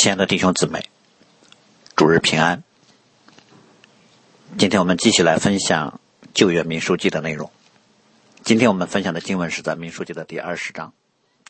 [0.00, 0.88] 亲爱的弟兄姊妹，
[1.94, 2.64] 主日平安。
[4.56, 6.00] 今天我们继续来分享
[6.32, 7.50] 旧约民书记的内容。
[8.42, 10.94] 今天我们分享的经文是在民书记的第二十章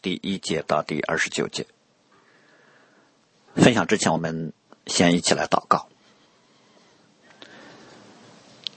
[0.03, 1.65] 第一节到第二十九节。
[3.55, 4.53] 分享之前，我们
[4.85, 5.87] 先一起来祷告：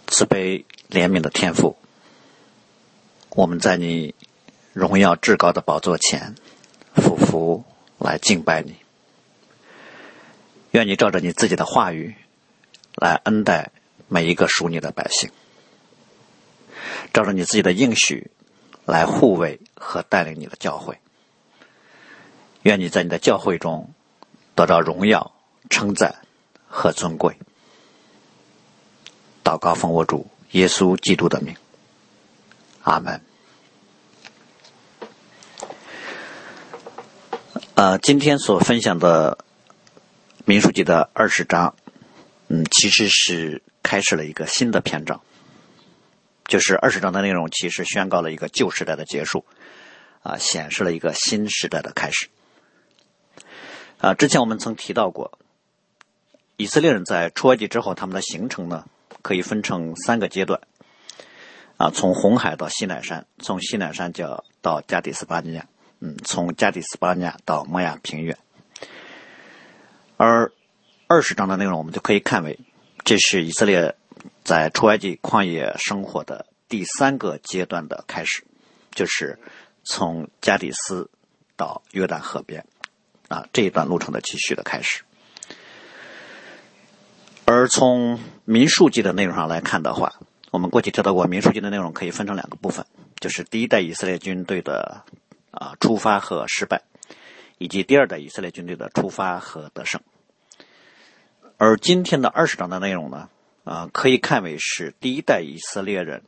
[0.06, 1.76] 慈悲怜悯的天父，
[3.32, 4.14] 我们在你
[4.72, 6.36] 荣耀至高的宝座前，
[6.94, 7.64] 俯伏
[7.98, 8.83] 来敬拜你。
[10.74, 12.16] 愿你照着你自己的话语
[12.96, 13.72] 来恩待
[14.08, 15.30] 每一个属你的百姓，
[17.14, 18.32] 照着你自己的应许
[18.84, 20.98] 来护卫和带领你的教会。
[22.64, 23.94] 愿你在你的教会中
[24.56, 25.36] 得到荣耀、
[25.70, 26.16] 称赞
[26.68, 27.38] 和尊贵。
[29.44, 31.56] 祷告奉我主耶稣基督的名，
[32.82, 33.22] 阿门。
[37.76, 39.38] 呃，今天所分享的。
[40.46, 41.74] 民书记的二十章，
[42.50, 45.22] 嗯，其实是开始了一个新的篇章，
[46.44, 49.46] 就是二十章的内容，其实宣告了一个旧时代的结束，
[50.22, 52.28] 啊，显示了一个新时代的开始。
[54.00, 55.40] 啊，之前我们曾提到过，
[56.58, 58.86] 以色列人在出埃及之后，他们的行程呢，
[59.22, 60.60] 可以分成三个阶段，
[61.78, 65.66] 啊，从红海到西奈山，从西奈山叫到加底斯巴尼亚，
[66.02, 68.38] 嗯，从加底斯巴尼亚到摩亚平原。
[70.18, 70.52] 而
[71.08, 72.60] 二十章的内容，我们就可以看为，
[73.04, 73.96] 这是以色列
[74.44, 78.44] 在出埃及旷野生活的第三个阶段的开始，
[78.92, 79.40] 就是
[79.84, 81.10] 从加底斯
[81.56, 82.66] 到约旦河边
[83.28, 85.04] 啊这一段路程的继续的开始。
[87.46, 90.14] 而从民数记的内容上来看的话，
[90.52, 92.86] 我们过去提到过，民数记的内容可以分成两个部分，
[93.20, 95.04] 就是第一代以色列军队的
[95.52, 96.84] 啊出发和失败。
[97.58, 100.02] 以及第二代以色列军队的出发和得胜，
[101.58, 103.30] 而今天的二十章的内容呢，
[103.64, 106.24] 啊，可以看为是第一代以色列人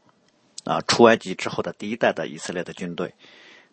[0.64, 3.14] 啊出埃及之后的第一代的以色列的军队，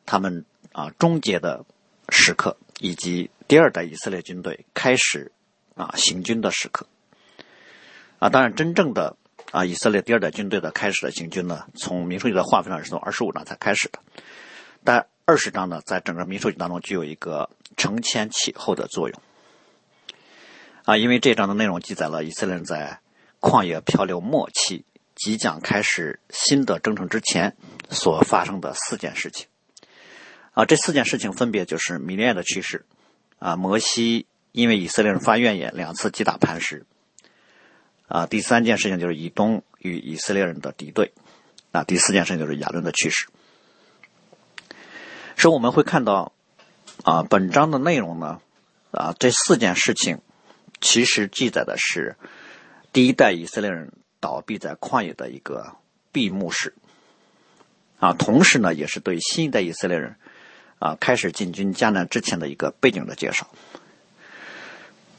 [0.07, 1.65] 他们啊终结的
[2.09, 5.31] 时刻，以及第二代以色列军队开始
[5.77, 6.87] 啊行军的时刻。
[8.19, 9.17] 啊，当然，真正的
[9.51, 14.01] 啊以色列第二代军队的开始的行军呢，从民数记的划分上是从二十五章才开始的，
[14.83, 15.07] 但。
[15.33, 17.49] 二十章呢，在整个民数记当中具有一个
[17.79, 19.19] 承前启后的作用
[20.85, 23.01] 啊，因为这章的内容记载了以色列人在
[23.41, 24.85] 旷野漂流末期
[25.15, 27.57] 即将开始新的征程之前
[27.89, 29.47] 所发生的四件事情
[30.53, 32.85] 啊，这四件事情分别就是米利亚的去世
[33.39, 36.85] 啊，摩西因为以色列人发怨言两次击打磐石
[38.07, 41.15] 啊，第三件事情就是以东与以色列人的敌对
[41.71, 43.29] 啊，第四件事情就是亚伦的去世。
[45.43, 46.33] 所以我们会看到，
[47.03, 48.41] 啊，本章的内容呢，
[48.93, 50.21] 啊，这四件事情，
[50.81, 52.15] 其实记载的是
[52.93, 55.75] 第一代以色列人倒闭在旷野的一个
[56.13, 56.75] 闭幕式，
[57.99, 60.15] 啊，同时呢，也是对新一代以色列人，
[60.79, 63.49] 啊，开始进军迦南之前的一个背景的介绍。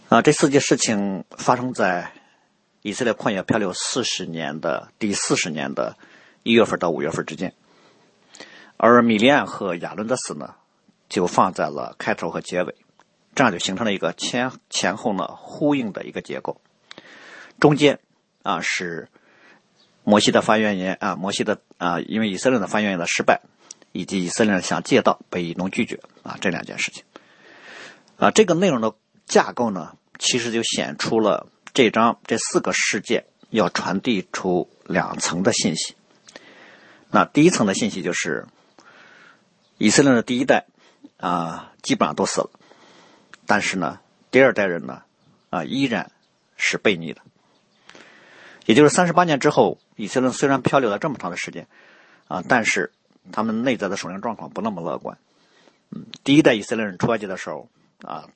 [0.07, 2.13] 啊，这四件事情发生在
[2.81, 5.97] 以色列旷野漂流四十年的第四十年的
[6.44, 7.53] 一月份到五月份之间。
[8.78, 10.56] 而米利安和亚伦的死呢，
[11.07, 12.75] 就放在了开头和结尾，
[13.34, 16.59] 这样就形成了一个前前后呢呼应的一个结构。
[17.59, 18.00] 中间
[18.41, 19.07] 啊是
[20.03, 23.41] 摩西的发怨言啊，摩西的啊，因为以色列的发怨言的失败，
[23.94, 27.05] 以及以色列想借道被以农拒绝啊这两件事情。
[28.17, 28.94] 啊，这个内容的
[29.25, 35.95] 架构呢，其实就显出了这章这四个事件要传递出两层的信息。
[37.11, 38.45] 那第一层的信息就是。
[39.83, 40.66] 以色列的第一代
[41.17, 42.49] 啊，基本上都死了，
[43.45, 43.99] 但是呢，
[44.31, 45.03] 第二代人呢，
[45.49, 46.09] 啊，依然
[46.55, 47.19] 是悖逆的。
[48.66, 51.67] 也就是三十八年之后，以色列虽然漂流了这么长的时间
[52.29, 52.93] 啊，但是
[53.33, 55.17] 他们内在的属灵状况不那么乐观。
[55.89, 57.67] 嗯，第一代以色列人出埃及的时候
[58.03, 58.29] 啊，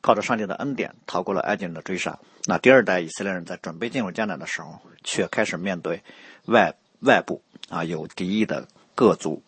[0.00, 2.20] 靠着上帝的恩典逃过了埃及人的追杀。
[2.44, 6.04] 那第二代以色列人在准备进入迦南的时候，却开始面对
[6.44, 9.42] 外外部啊有敌意的各族。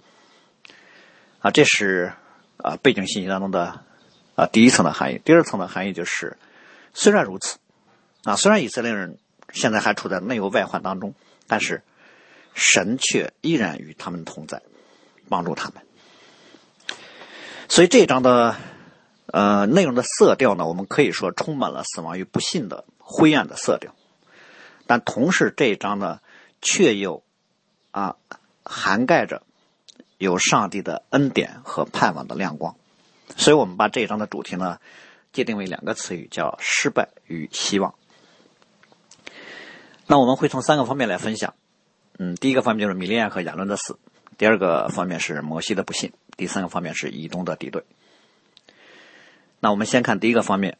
[1.40, 2.12] 啊，这是
[2.56, 3.84] 啊背景信息当中的
[4.34, 5.20] 啊第一层的含义。
[5.24, 6.36] 第二层的含义就是，
[6.92, 7.58] 虽然如此，
[8.24, 9.18] 啊虽然以色列人
[9.52, 11.14] 现在还处在内忧外患当中，
[11.46, 11.82] 但是
[12.54, 14.62] 神却依然与他们同在，
[15.28, 15.82] 帮助他们。
[17.68, 18.56] 所以这一章的
[19.26, 23.94] 呃内容的色调呢，我们可以说充满了死亡与不幸的灰暗的色调，
[24.88, 26.20] 但同时这一章呢，
[26.60, 27.22] 却又
[27.92, 28.16] 啊
[28.64, 29.42] 涵盖着。
[30.18, 32.76] 有上帝的恩典和盼望的亮光，
[33.36, 34.80] 所以我们把这一章的主题呢，
[35.32, 37.94] 界定为两个词语，叫失败与希望。
[40.06, 41.54] 那我们会从三个方面来分享。
[42.18, 43.96] 嗯，第一个方面就是米利亚和亚伦的死，
[44.36, 47.84] 第二个方面是摩西的不信，第三个方面是以东的敌对。
[49.60, 50.78] 那我们先看第一个方面。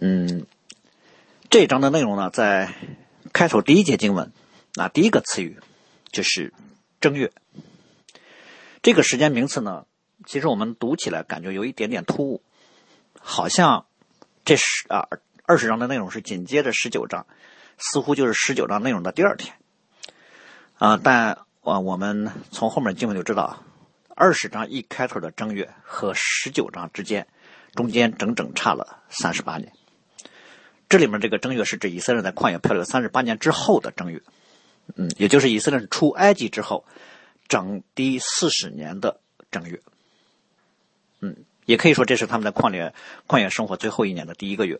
[0.00, 0.44] 嗯，
[1.48, 2.74] 这一章的内容呢，在
[3.32, 4.32] 开头第一节经文，
[4.74, 5.58] 那第一个词语
[6.12, 6.52] 就是
[7.00, 7.32] 正月。
[8.82, 9.84] 这个时间名词呢，
[10.24, 12.42] 其实我们读起来感觉有一点点突兀，
[13.20, 13.84] 好像
[14.44, 15.06] 这十啊
[15.44, 17.26] 二十章的内容是紧接着十九章，
[17.76, 19.54] 似乎就是十九章内容的第二天
[20.78, 20.98] 啊。
[21.02, 23.62] 但啊，我们从后面经文就知道，
[24.16, 27.26] 二十章一开头的正月和十九章之间，
[27.74, 29.70] 中间整整差了三十八年。
[30.88, 34.22] 这里面这个正月是指以色列在旷野漂流三十八年之后的正月，
[34.96, 36.86] 嗯，也就是以色列出埃及之后。
[37.50, 39.18] 整第四十年的
[39.50, 39.80] 正月，
[41.20, 41.36] 嗯，
[41.66, 42.94] 也可以说这是他们的旷野
[43.26, 44.78] 旷野生活最后一年的第一个月，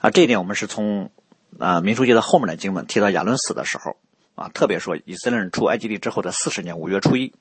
[0.00, 1.10] 啊，这一点我们是从
[1.58, 3.96] 啊民书记的后面的经文提到亚伦死的时候
[4.34, 7.32] 啊，特别说以色列人出埃及地之后的四十年五月初一，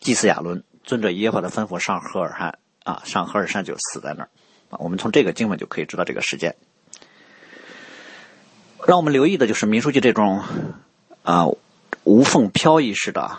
[0.00, 4.30] 祭司亚伦遵着耶和华的吩咐上赫尔汗啊，上赫尔山就死在那儿
[4.70, 6.56] 啊，我们从这个经文就可以知道这个时间。
[8.84, 10.42] 让我们留意的就是民书记这种
[11.22, 11.46] 啊。
[12.04, 13.38] 无缝飘逸式的，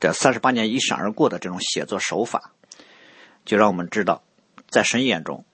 [0.00, 2.52] 这三十八年一闪而过的这种写作手法，
[3.44, 4.22] 就让我们知道，
[4.68, 5.44] 在神眼中，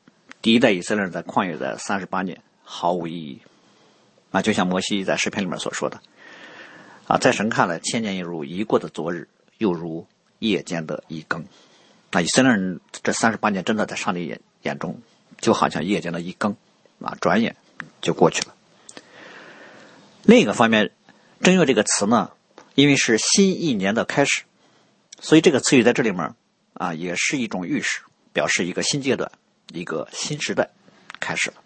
[0.43, 3.41] 第一代以色列人在旷野的三十八年毫无意义。
[4.31, 6.01] 啊，就像摩西在诗篇里面所说的，
[7.07, 10.07] 啊，在神看来，千年一如一过的昨日，又如
[10.39, 11.47] 夜间的一更。
[12.11, 15.01] 那以色列人这三十八年真的在上帝眼眼中，
[15.39, 16.57] 就好像夜间的一更，
[17.01, 17.57] 啊，转眼
[18.03, 18.55] 就过去了。
[20.25, 20.93] 另一个方面，
[21.41, 22.31] 正月这个词呢？
[22.79, 24.43] 因为是新一年的开始，
[25.19, 26.37] 所以这个词语在这里面
[26.75, 28.03] 啊，也是一种预示，
[28.33, 29.33] 表示一个新阶段、
[29.73, 30.71] 一个新时代
[31.19, 31.57] 开始了。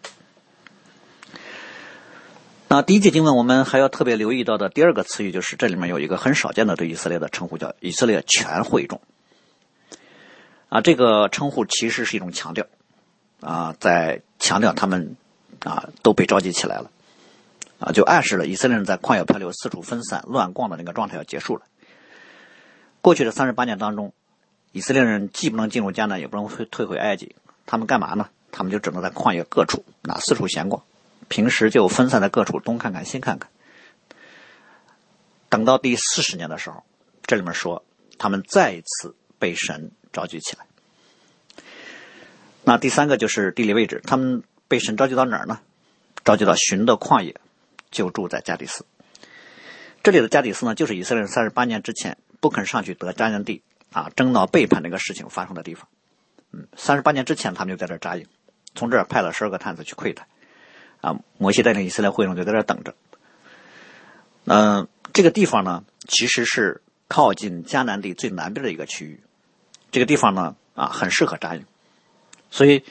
[2.69, 8.99] 那第一节经文我们还要特别留意到的第二个词语，就是这里面有一个很少见的对以色列的称呼，叫以色列全会众。
[10.71, 12.65] 啊，这个称呼其实是一种强调，
[13.43, 15.15] 啊，在强调他们
[15.63, 16.91] 啊都被召集起来了。
[17.83, 21.63] 啊，就暗示了以色列人在旷野漂流、四处分散、乱逛的那个状态要结束了。
[23.01, 24.13] 过去的三十八年当中，
[24.71, 27.35] 以色列人既不能进入迦南，也不能退退回埃及，
[27.67, 28.29] 他们干嘛呢？
[28.53, 30.85] 他们就只能在旷野各处那四处闲逛，
[31.29, 33.51] 平时就分散在各处东看看西看看。
[35.49, 36.85] 等到第四十年的时候，
[37.27, 37.85] 这里面说
[38.19, 40.67] 他们再一次被神召集起来。
[42.63, 45.59] 那第三个就是地理位置，他们被神召集到哪儿呢？
[46.25, 47.35] 召集到寻的旷野。
[47.93, 48.85] 就住在加底斯，
[50.03, 53.63] 这里的加底斯呢，就是以色列人三十八年之前不肯上去得迦南地
[53.93, 55.87] 啊，争闹背叛那个事情发生的地方。
[56.51, 58.27] 嗯，三十八年之前他们就在这扎营，
[58.75, 60.27] 从这儿派了十二个探子去窥探。
[61.03, 62.95] 啊，摩西带领以色列会众就在这等着。
[64.47, 69.23] 嗯，这个地方呢，其实是靠近迦南地最南边的一个区域。
[69.91, 71.65] 这个地方呢，啊，很适合扎营，
[72.51, 72.83] 所以。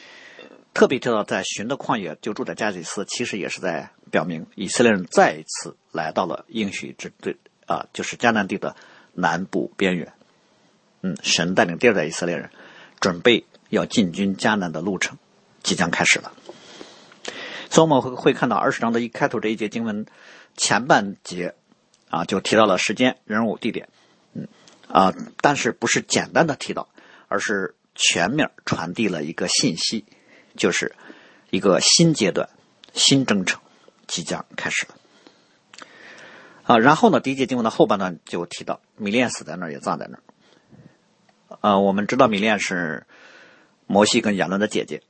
[0.74, 8.76] 特别提到在寻的旷野就住在加底斯，其实也是在表明以色列人再一次来到了应许之地啊，就是迦南地的
[9.14, 10.14] 南部边缘。
[11.02, 12.50] 嗯，神带领第二代以色列人
[13.00, 15.18] 准备要进军迦南的路程
[15.64, 16.32] 即将开始了。
[17.70, 20.06] 所以我们会会看到二十章的一开头这一节经文
[20.58, 21.56] 前半节
[22.10, 23.90] 啊，就提到了时间、人物、地点。
[24.34, 24.48] 嗯
[24.88, 26.90] 啊，但是不是简单的提到，
[27.28, 30.06] 而是全面传递了一个信息。
[30.56, 30.96] 就是
[31.50, 32.50] 一个新阶段、
[32.94, 33.60] 新征程
[34.08, 34.96] 即将开始了
[36.64, 36.78] 啊！
[36.78, 40.24] 然后呢，第一节经文的后半段就提到，米链死在那儿，也葬在那儿。
[41.62, 43.06] 呃，我们知道米链是
[43.88, 45.02] 摩西跟亚伦的姐姐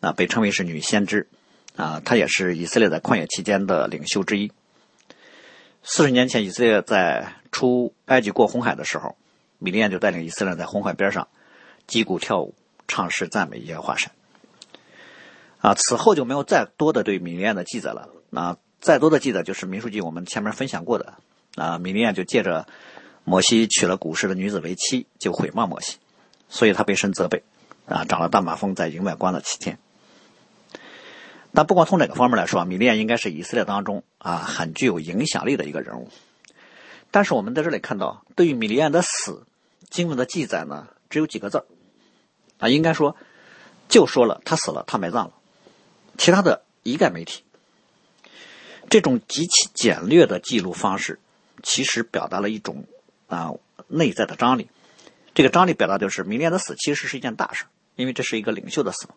[0.00, 1.28] 啊，被称为是女先知
[1.76, 4.52] 啊，她也是以色列在旷野期间的领袖之一。
[5.82, 9.16] 四十年前，以色列在出埃及过红海的时候，
[9.58, 11.28] 米链就带领以色列在红海边上
[11.86, 12.54] 击鼓跳舞、
[12.86, 14.10] 唱诗赞美耶和华神。
[15.60, 18.08] 啊，此后就没有再多的对米利亚的记载了。
[18.32, 21.14] 啊，再多的记载就是民书记我们前面分享过的。
[21.56, 22.66] 啊，米利亚就借着
[23.24, 25.98] 摩西娶了古时的女子为妻，就毁谤摩西，
[26.48, 27.42] 所以他被神责备，
[27.86, 29.78] 啊，长了大马蜂，在营外关了七天。
[31.52, 36.08] 但不管从哪个方面来说，米利亚应该是以色列当中啊很具有影响力的一个人物。
[37.10, 39.44] 但是我们在这里看到，对于米利亚的死，
[39.90, 41.64] 经文的记载呢，只有几个字儿。
[42.58, 43.16] 啊，应该说，
[43.88, 45.32] 就说了他死了，他埋葬了。
[46.20, 47.42] 其他的一概没提。
[48.90, 51.18] 这种极其简略的记录方式，
[51.62, 52.84] 其实表达了一种
[53.26, 53.52] 啊
[53.88, 54.68] 内在的张力。
[55.32, 57.64] 这个张力表达就是米利亚的死其实是一件大事，
[57.96, 59.08] 因为这是一个领袖的死。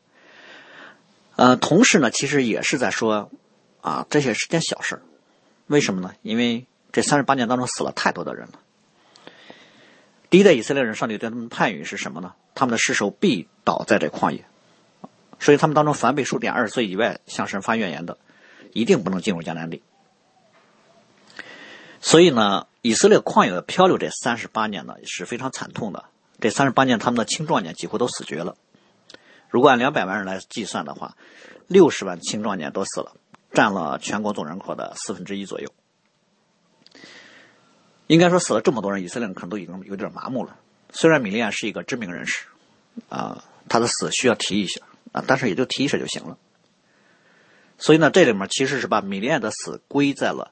[1.36, 3.29] 呃，同时呢，其实也是在说
[3.81, 5.01] 啊，这些是件小事
[5.67, 6.13] 为什么呢？
[6.22, 8.60] 因为这三十八年当中死了太多的人了。
[10.29, 12.33] 第一代以色列人，上帝对他们的判语是什么呢？
[12.55, 14.45] 他们的尸首必倒在这旷野。
[15.43, 18.17] 所以他们当中凡被数点二十岁以外向神发怨言的，
[18.71, 19.83] 一定不能进入迦南地。
[22.00, 26.05] 所以呢，以色列旷野的漂流这三十八年呢是非常惨痛的。
[26.39, 28.55] 这三十八年，他们的青壮年几乎都死绝了。
[29.50, 31.17] 如果按两百万人来计算的话，
[31.67, 33.12] 六十万青壮年都死了，
[33.51, 35.69] 占了全国总人口的四分之一左右。
[38.07, 40.55] 应该说，死了这么多人，以色列人可能都已经有点麻木了。
[40.91, 42.45] 虽然米利安是一个知名人士，
[43.09, 44.81] 啊，他的死需要提一下。
[45.13, 46.38] 啊，但是也就提一声就行了。
[47.77, 50.51] 所以呢，这里面其实是把米利亚的死归在了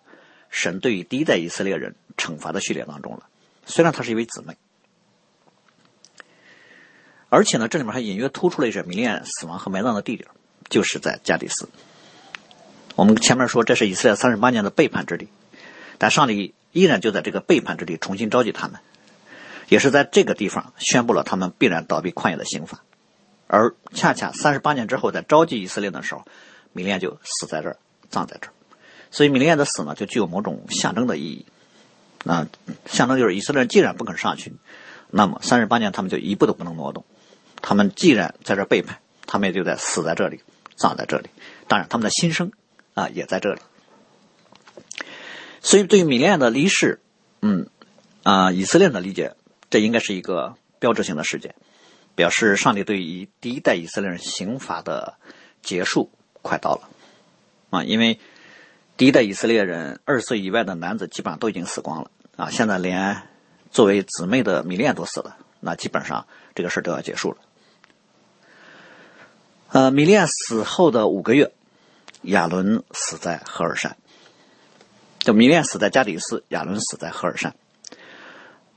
[0.50, 3.28] 神对于第一代以色列人惩罚的序列当中了。
[3.66, 4.58] 虽然她是一位姊妹，
[7.30, 10.30] 而且呢，这里面还隐约突出了一些米利亚死亡和埋葬的地点，
[10.70, 11.70] 就是在加迪斯。
[12.96, 15.30] 我们前面说这是以色列三十八年的背叛之地，
[15.98, 18.82] 但上帝依然就在这个背叛之地重新召集他们，
[19.70, 22.84] 也是在这个地方宣布了他们必然倒闭旷野的刑罚。
[23.54, 26.26] 而恰恰三十八年之后，在召集以色列的时候，
[26.72, 27.78] 米利暗就死在这儿，
[28.10, 28.54] 葬在这儿。
[29.12, 31.46] 所以米利暗的死呢，就具有某种象征的意义。
[32.24, 32.48] 那
[32.86, 34.54] 象征就是以色列人既然不肯上去，
[35.10, 37.04] 那么三十八年他们就一步都不能挪动。
[37.62, 40.40] 他们既然在这儿背叛，他们也就在死在这里，
[40.78, 41.30] 葬在这里。
[41.68, 42.54] 当然，他们的心声
[42.94, 43.60] 啊也在这里。
[45.60, 47.02] 所以，对于米利暗的离世，
[47.42, 47.68] 嗯
[48.24, 49.36] 啊，以色列的理解，
[49.70, 51.54] 这应该是一个标志性的事件。
[52.16, 55.16] 表示上帝对于第一代以色列人刑罚的
[55.62, 56.90] 结束快到了
[57.70, 57.84] 啊！
[57.84, 58.20] 因为
[58.98, 62.50] 第一代以色列人二十岁以外的男子基本上都已经死光了啊！
[62.50, 63.24] 现在连
[63.72, 67.38] 作为姊妹的米链都死了，那基本上这个事都要结束了。
[69.70, 71.54] 呃，米链死后的五个月，
[72.24, 73.96] 亚伦死在赫尔山。
[75.20, 77.56] 就米链死在加底斯，亚伦死在赫尔山。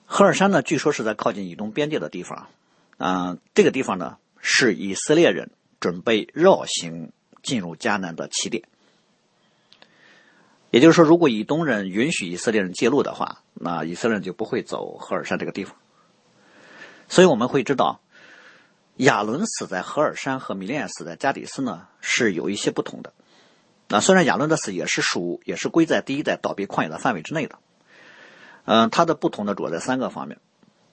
[0.07, 2.49] 赫尔山呢，据说是在靠近以东边界的地方。
[2.99, 8.65] 啊，这个地方呢是以色列人准备绕行进入迦南的起点。
[10.71, 15.77] 也就是说，如果以东人允许以色列人介入的话，那以色列人就不会走赫尔山这个地方。
[17.09, 18.01] 所以我们会知道，
[18.97, 23.13] 亚伦死在赫尔山和米利亚死在加底斯呢是有一些不同的。
[23.87, 27.59] 那虽然亚伦的死也是属也是归在第一代倒闭旷野的范围之内的，
[28.65, 30.39] 嗯，它的不同呢主要在三个方面。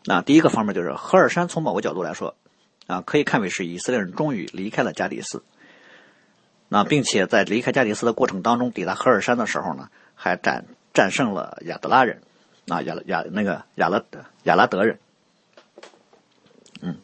[0.03, 2.35] 那第一个方面就是赫尔山，从某个角度来说，
[2.87, 5.43] 啊，可以看为是以色列人终于离开了加迪斯。
[6.69, 12.23] 那并且在离开加迪斯的过程当中，抵达赫尔山的时候呢，还战战胜了亚德拉人，
[12.67, 14.03] 啊，亚亚那个亚拉
[14.45, 14.97] 亚拉德人。
[16.81, 16.97] 嗯，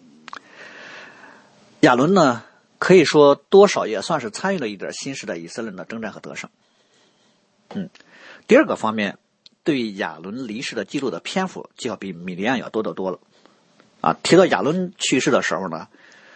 [1.82, 2.44] 亚伦呢，
[2.80, 6.50] 可以说多少也算是参与了一点新时代以色列人的征战和得胜。
[7.76, 7.90] 嗯，
[8.48, 9.20] 第二个方面。
[9.68, 13.20] 对亚伦离世的记录的篇幅就要比米利安要多得多了，
[14.00, 15.90] 啊，提到亚伦去世的时候呢，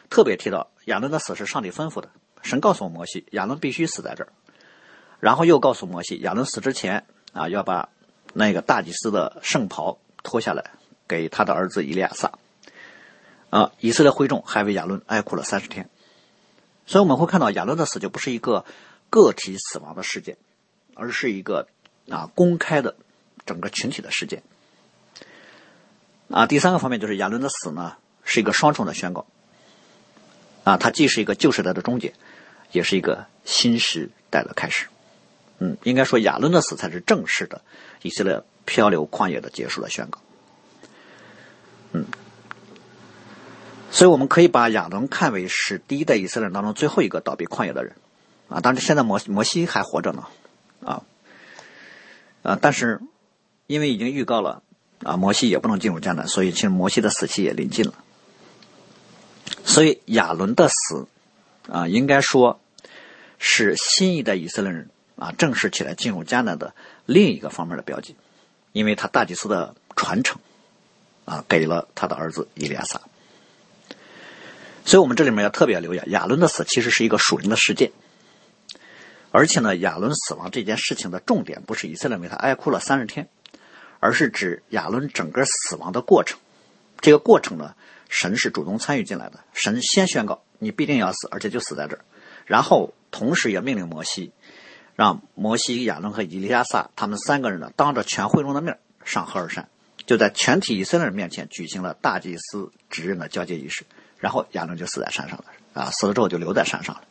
[0.10, 2.10] 特别提到亚伦的死是上帝吩咐的，
[2.42, 4.34] 神告诉摩西亚伦必须死在这儿，
[5.22, 7.88] 然后又告诉摩西亚伦死之前啊要把
[8.34, 10.72] 那个大祭司的圣袍脱下来
[11.08, 12.34] 给他的儿子以利亚撒，
[13.50, 15.90] 啊，以色列会众还为亚伦哀哭了三十天，
[16.86, 18.66] 所以我们会看到亚伦的死就不是一个
[19.10, 20.36] 个体死亡的事件，
[20.96, 21.70] 而是一个
[22.10, 22.98] 啊公开的。
[23.46, 24.44] 整个群体的事件
[26.30, 29.26] 啊，第三个方面就是亚伦的死呢，是一个双重的宣告
[30.64, 32.14] 啊，它既是一个旧时代的终结，
[32.72, 34.88] 也是一个新时代的开始。
[35.60, 37.62] 嗯，应该说亚伦的死才是正式的
[38.02, 40.22] 以色列漂流旷野的结束的宣告。
[41.92, 42.06] 嗯，
[43.92, 47.94] 所以我们可以把亚伦看为是第一代以色列人当中最后一个倒闭旷野的人
[48.48, 48.62] 啊。
[48.62, 50.28] 当然，现在摩摩西还活着呢
[50.86, 51.04] 啊
[52.44, 53.02] 啊，但是。
[53.72, 54.64] 因为已经预告了，
[55.02, 57.94] 啊，摩西也不能进入迦南，所以其实摩西的死期也临近了。
[59.64, 61.08] 所以亚伦的死，
[61.70, 62.60] 啊，应该说
[63.40, 66.76] 是新一代以色列人啊正式起来进入迦南的
[67.06, 68.18] 另一个方面的标记，
[68.74, 70.42] 因为他大祭司的传承，
[71.24, 73.00] 啊，给了他的儿子伊利亚撒。
[74.84, 77.94] 所以我们这里面要特别留意，亚伦的死其实是一个属灵的事件，
[79.32, 83.30] 而且呢，亚伦死亡这件事情的重点不是以色列为他哀哭了三十天。
[84.02, 86.40] 而是指亚伦整个死亡的过程，
[87.00, 87.76] 这个过程呢，
[88.10, 89.40] 神是主动参与进来的。
[89.54, 92.02] 神先宣告你必定要死，而且就死在这儿，
[92.46, 94.34] 然后同时也命令摩西，
[94.96, 99.70] 让摩西、亚伦和以利亚撒他们三个人呢，当着全会众的面上赫尔山，
[100.06, 103.86] 就在全体以色列人面前举行了大祭司职任的交接仪式。
[104.18, 107.04] 然后亚伦就死在山上了，啊，死了之后就留在山上了。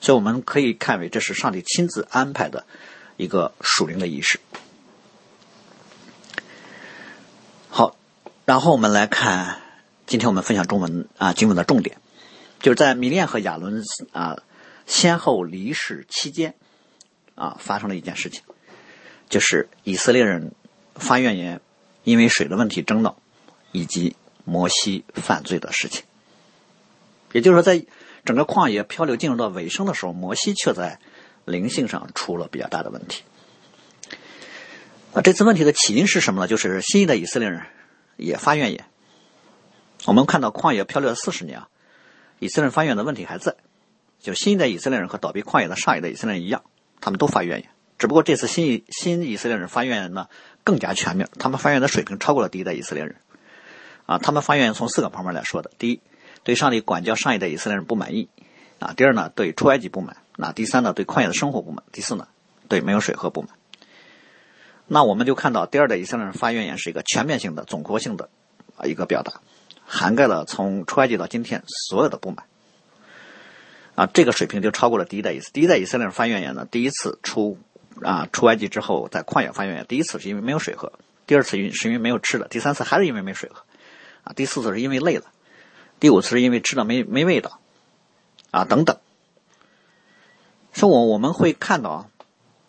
[0.00, 2.66] 所以我们可以看为这是上帝亲自安排的
[3.16, 4.40] 一个属灵的仪式。
[8.50, 9.60] 然后我们来看
[10.08, 11.98] 今天我们分享中文啊经文的重点，
[12.58, 13.80] 就是在米列和亚伦
[14.10, 14.42] 啊
[14.88, 16.56] 先后离世期间
[17.36, 18.42] 啊发生了一件事情，
[19.28, 20.52] 就是以色列人
[20.96, 21.60] 发怨言，
[22.02, 23.18] 因为水的问题争闹，
[23.70, 26.02] 以及摩西犯罪的事情。
[27.30, 27.86] 也就是说，在
[28.24, 30.98] 整个旷野漂流进入到尾声的时候，摩西却在
[31.44, 33.22] 灵性上出了比较大的问题。
[35.12, 36.48] 那这次问题的起因是什么呢？
[36.48, 37.62] 就是新一代以色列人
[38.20, 38.84] 也发怨言。
[40.06, 41.68] 我们看到旷野漂流了四十年啊，
[42.38, 43.56] 以色列人发怨的问题还在。
[44.20, 46.62] 就新一代以色列人和倒闭旷野的上一代以色列人一样，
[47.00, 47.68] 他们都发怨言。
[47.98, 50.28] 只不过这次新新以色列人发怨言呢
[50.62, 53.16] 更加全面，他们发怨的水平超过了第一代以色列人。
[54.06, 56.00] 啊，他们发怨从四个方面来说的：第一。
[56.42, 58.30] 对上帝管教上一代以色列人不满意，
[58.78, 62.28] 啊，第二呢，对出埃及不满，那第三呢，对旷野的生活不满，第四呢，
[62.66, 63.50] 对没有水喝不满。
[64.92, 68.28] 那我们就看到第二代以色列人发怨言是一个全面性的、总括性的
[68.76, 69.40] 啊一个表达，
[69.86, 72.44] 涵盖了从出埃及到今天所有的不满。
[73.94, 77.56] 啊，这个水平就超过了第一代以色第一代以色列人发怨言呢，第一次出
[78.02, 80.92] 啊出埃及之后在旷野发怨言，第一次是因为没有水喝，
[81.24, 83.62] 第二次因是因为没有吃的，第三次还是因为没水喝，
[84.24, 85.26] 啊，第四次是因为累了。
[86.00, 87.60] 第五次是因为吃的没没味道，
[88.50, 88.98] 啊等等，
[90.72, 92.10] 说我我们会看到，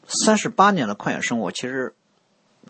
[0.06, 1.96] 三十八年的旷野生活，其实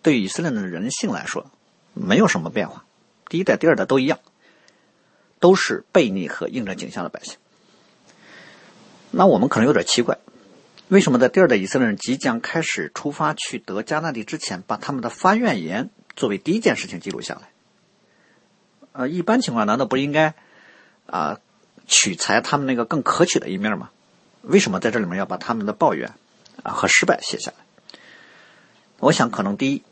[0.01, 1.49] 对以色列的人性来说
[1.93, 2.85] 没有什么变化，
[3.29, 4.19] 第一代、第二代都一样，
[5.39, 7.37] 都是悖逆和应着景象的百姓。
[9.11, 10.17] 那我们可能有点奇怪，
[10.87, 17.49] 为什么在第二代以色列人即将开始出发去得迦南地之前，把他们的发怨言作为第一件事情记录下来？
[18.93, 20.33] 呃，一般情况难道不应该？
[21.07, 21.39] 啊，
[21.87, 23.89] 取材他们那个更可取的一面吗？
[24.43, 26.13] 为什么在这里面要把他们的抱怨
[26.63, 27.99] 啊和失败写下来？
[28.99, 29.83] 我想，可能第一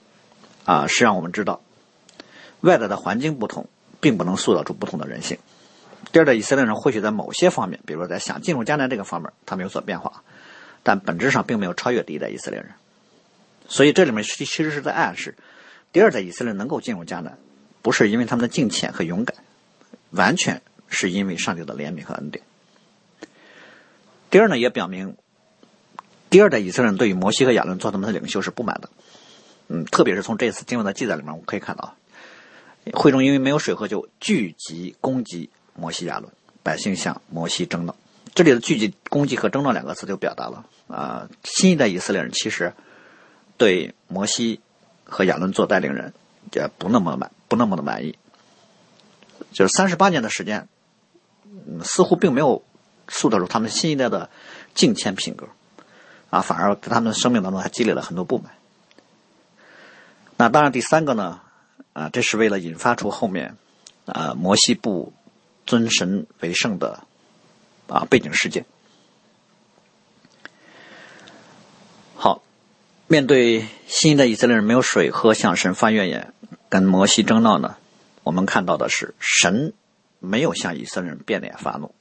[0.65, 1.61] 啊是让我们知道，
[2.61, 3.67] 外在的环境不同，
[3.99, 5.37] 并不能塑造出不同的人性。
[6.11, 10.23] 第二，代以色列人或许在某些方面，比如说在想进入迦南这个方面，他们有所变化，
[10.83, 12.71] 但本质上并没有超越第一代以色列人。
[13.67, 15.35] 所以，这里面其实是在暗示，
[15.91, 17.37] 第二代以色列人能够进入迦南，
[17.81, 19.35] 不是因为他们的敬虔和勇敢，
[20.11, 20.61] 完全。
[20.91, 22.43] 是因为上帝的怜悯和恩典。
[24.31, 25.15] 第二呢，也表明
[26.31, 28.89] 第二代以色列人对于摩西和亚伦做他们的领袖是不满的。
[29.69, 31.95] 嗯，特别是从这次经文的记载里面，我们可以看到，
[32.93, 36.29] 会中因为没有水喝，就聚集攻击摩西、亚伦，
[36.61, 37.95] 百姓向摩西争闹。
[38.35, 42.73] 这里的聚集、攻击和争闹两个词就表达了啊，新一代以色列人其实
[43.57, 44.59] 对摩西
[45.05, 46.13] 和亚伦做带领人
[46.51, 48.17] 也不那么满，不那么的满意。
[49.51, 50.67] 就是三十八年的时间。
[51.67, 52.63] 嗯似乎并没有
[53.07, 54.29] 塑造出他们新一代的
[54.73, 55.47] 敬谦品格，
[56.29, 58.51] 啊，反而在他们的生命当中还积累了很多不满。
[60.39, 61.41] 那当然，第三个呢，
[61.91, 63.57] 啊，这是为了引发出后面
[64.05, 65.11] 啊摩西不
[65.65, 67.03] 尊神为圣的
[67.87, 68.65] 啊背景事件。
[72.15, 72.41] 好，
[73.07, 76.33] 面对新的以色列人没有水喝，向神发怨言，
[76.69, 77.75] 跟摩西争闹呢，
[78.23, 79.73] 我们看到的是神。
[80.21, 81.95] 没有向以色列人变脸发怒，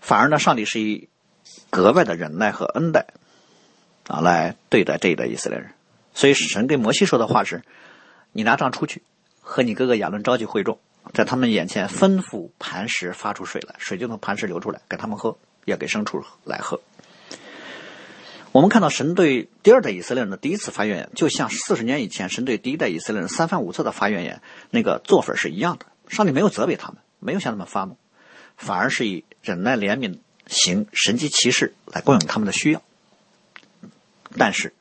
[0.00, 1.08] 反而呢，上帝是以
[1.70, 3.06] 格外的忍耐和恩待
[4.06, 5.70] 啊来对待这一代以色列人。
[6.14, 7.62] 所以神跟摩西说的话是
[8.32, 9.02] ：“你拿杖出去，
[9.40, 10.78] 和你哥哥亚伦召集会众，
[11.12, 16.80] 在他们眼前吩咐磐石发出水来，水就从磐石流出来，给他们喝，也给牲畜来喝。”
[18.52, 25.86] 我们看到神对第二代以色列人的第一次发怨言，就像四十年以前神对第一代以色列人三番五次的发怨言那个做法是一样的。
[26.08, 27.96] 上帝没有责备他们，没有向他们发怒，
[28.56, 32.80] 反而是以忍耐怜悯行神迹奇事来供应他们的需要。
[34.38, 34.72] 但是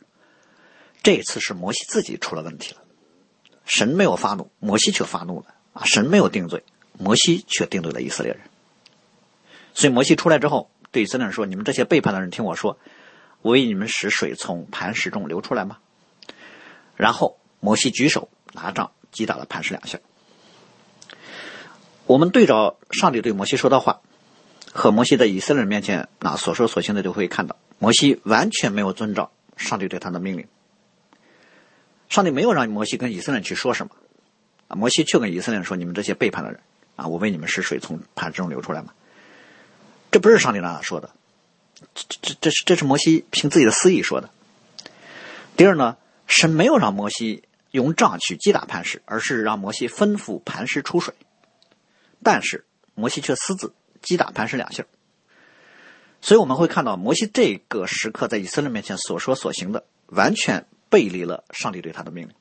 [1.04, 2.82] 这次是摩西自己出了问题了，
[3.66, 5.84] 神没有发怒，摩西却发怒了啊！
[5.84, 6.64] 神没有定罪，
[6.98, 8.42] 摩西却定罪了以色列人。
[9.74, 12.80] 所以摩西出来之后，对以色列人说：“你们这些背叛的人，听我说，
[13.42, 15.80] 我为你们使水从磐石中流出来吗？”
[16.96, 20.00] 然后摩西举手拿杖击打了磐石两下。
[22.06, 24.00] 我们对照上帝对摩西说的话，
[24.72, 30.48] 和摩西在以色列人面前那所说所行的，就会看到摩西完全没有遵照上帝对他的命令。
[32.14, 33.96] 上帝没有让摩西跟以色列人去说什么，
[34.68, 36.60] 啊，摩西却跟以色列人说：“你们这些背叛的人，
[36.96, 38.94] 啊，我为你们使水从磐石中流出来嘛？”
[40.12, 41.10] 这不是上帝让他说的，
[41.96, 44.30] 这这这是这是摩西凭自己的私意说的。
[45.58, 45.98] 第二呢，
[46.28, 51.16] 神没有让摩西用杖去击打磐石，而是让摩西吩咐磐石出水。
[52.22, 53.74] 但是摩西却私自
[54.04, 54.86] 击打磐石两下，
[56.22, 62.36] 所以我们会看到，摩西这个时刻在以色列面前所说所行的，完全背离了上帝对他的命令。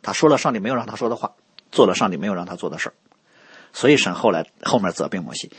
[0.00, 1.34] 他说了上帝没有让他说的话，
[1.70, 2.94] 做了上帝没有让他做的事儿。
[3.74, 5.50] 所以神后来后面责备摩西：“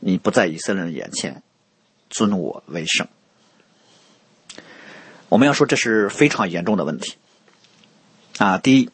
[0.00, 1.44] 你不在以色列人眼前
[2.08, 3.06] 尊我为圣。”
[5.30, 7.14] 我们要说这是非常严重的问题。
[8.38, 8.90] 啊，第一，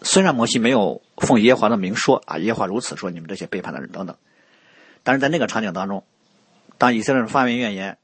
[0.00, 4.16] 虽然摩西没有奉耶和华的名说啊，耶和华如此说，你们这些背叛的人等等，
[5.02, 6.02] 但是在那个场景当中。
[6.78, 7.98] 当以色列人发完怨言，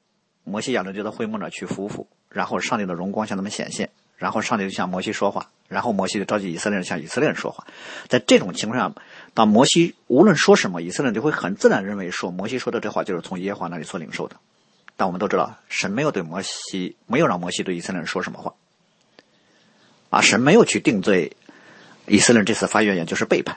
[0.45, 2.07] 摩西亚伦就到会幕那去服服，
[2.37, 7.67] 然后上帝的荣光向他们显现，然后上帝就向摩西说话，然后摩西就召集以色列人向以色列人说话。
[8.09, 8.95] 在这种情况下，
[9.33, 14.37] 当摩西无论说什么，以色列人就会很自然认为说摩西说的这话就是从耶和华那里所领受的。
[14.99, 18.53] 但我们都知道，神没有对摩西没有让摩西对以色列人说什么话，
[20.11, 21.35] 啊，神没有去定罪
[22.07, 23.57] 以色列人这次发怨言就是背叛，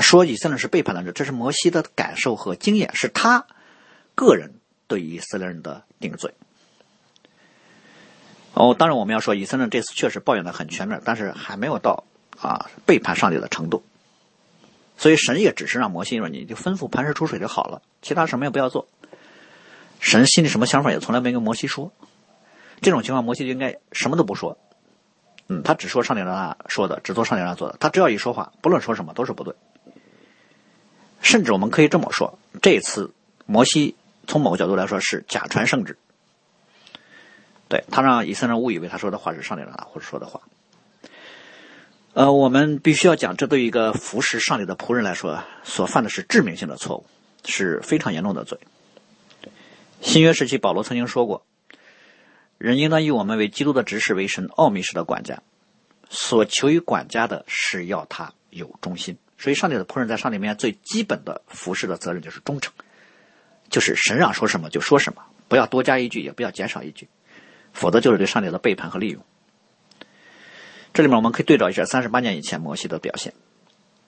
[0.00, 3.46] 说以色列人是背叛的人，这是摩西的感受和经验，是他。
[4.16, 4.50] 个人
[4.88, 6.34] 对以色列人的定罪。
[8.54, 12.04] 哦，当然我们要说，以色列这次确实抱怨的很全面，但是还没有到
[12.40, 13.84] 啊背叛上帝的程度。
[14.98, 18.86] 所以神也只是让摩西说：“你就吩咐磐石出水就好了，其他什么也不要做。”
[20.00, 21.92] 神心里什么想法也从来没跟摩西说。
[22.82, 24.58] 这种情况，摩西就应该什么都不说。
[25.48, 27.76] 嗯，他只说上帝让他说的，只做上帝让他做的。
[27.80, 29.54] 他只要一说话，不论说什么都是不对。
[31.22, 33.12] 甚至我们可以这么说，这次
[33.46, 33.94] 摩西。
[34.26, 35.98] 从某个角度来说，是假传圣旨。
[37.70, 40.42] 对他让以色列人误以为他说的话是上帝让他或者说的话。
[42.12, 47.06] 呃，我们必须要讲，这对于一个服侍上帝的仆人来说，所犯的是致命性的错误，
[47.44, 48.58] 是非常严重的罪。
[50.00, 51.46] 新约时期，保罗曾经说过
[52.58, 55.40] ：“人应当以我们为基督的执事为神奥秘式的管家，
[56.08, 62.72] 所求于管家的是要他有忠心。”所以，上帝的仆人在上帝面前最基本的服侍的责任就是忠诚。
[63.70, 67.08] 就是神让说什么就说什么，不要多加一句，也不要减少一句，
[67.72, 69.22] 否则就是对上帝的背叛和利用。
[70.92, 73.32] 这里面我们可以对照一下三十八年以前摩西的表现。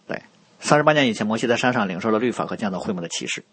[0.07, 0.23] 对，
[0.59, 3.45] 三十八年以前，摩西在山上领受了律法和建造会幕的启示。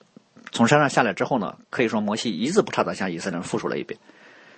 [0.52, 4.00] 从山上下来之后呢，可以说摩西一字不差的向以色列人复述了一遍。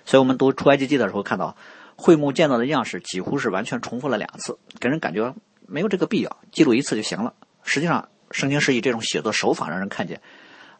[0.04, 1.54] 所以我们读出埃及记的时候看到，
[1.96, 5.34] 会幕建造的样式几乎是完全重复了两次，给人感觉
[5.66, 7.34] 没有这个必要，记录一次就行了。
[7.62, 10.22] 实际上，圣经是以这种写作手法让人看见。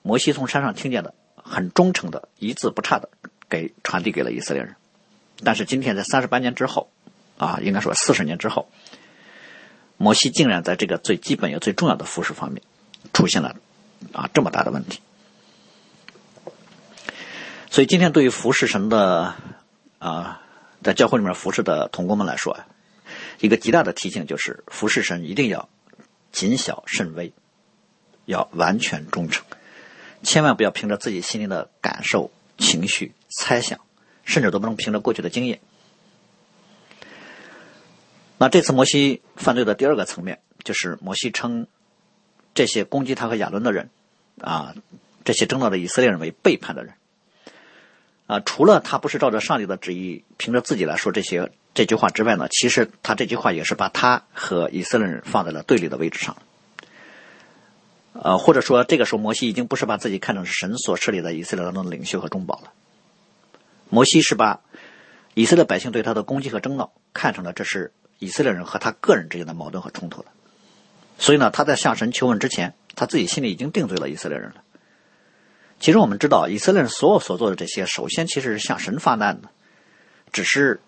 [0.00, 3.10] 摩西从山上听见的，很忠诚的，一字不差的
[3.52, 4.74] 给传递给了以色列人。
[5.44, 6.88] 但是今天在三十八年之后，
[7.36, 8.70] 啊，应该说四十年之后，
[9.98, 12.62] 摩西竟然在这个最基本也最重要的服饰方面
[13.12, 13.56] 出现了
[14.12, 15.00] 啊这么大的问题。
[17.70, 19.34] 所以今天对于服侍神的
[19.98, 20.40] 啊，
[20.82, 22.58] 在教会里面服侍的同工们来说，
[23.40, 25.68] 一个极大的提醒就是服侍神一定要
[26.30, 27.32] 谨小慎微，
[28.24, 29.44] 要完全忠诚。
[30.22, 33.80] 千万不要凭着自己心里的感受、情绪、猜想，
[34.24, 35.60] 甚至都不能凭着过去的经验。
[38.38, 41.66] 那这次摩西犯罪的第二个层面，就是摩西称
[42.54, 43.90] 这些攻击他和亚伦的人，
[44.40, 44.74] 啊，
[45.24, 46.94] 这些争闹的以色列人为背叛的人。
[48.26, 56.36] 啊，除了他不是照着上帝的旨意，凭着自己来说这些这句话之外呢，其实他这句话也是把他和以色列人放在了对立的位置上。
[58.14, 62.72] 呃，或者说，这个时候摩西已经不是把自己看成是神所设立的以色列当中的领袖和中保了。
[63.92, 64.62] 摩西是把
[65.34, 70.28] 以色列百姓对他的攻击和争闹看成了这是以色列人和他个人之间的矛盾和冲突了。
[71.18, 74.62] 所以呢，他在向神求问之前，他自己心里已经定罪了以色列人了。
[75.78, 79.50] 其实我们知道，以色列人所有所做的这些，首先其实是向神发难的，
[80.32, 80.80] 只是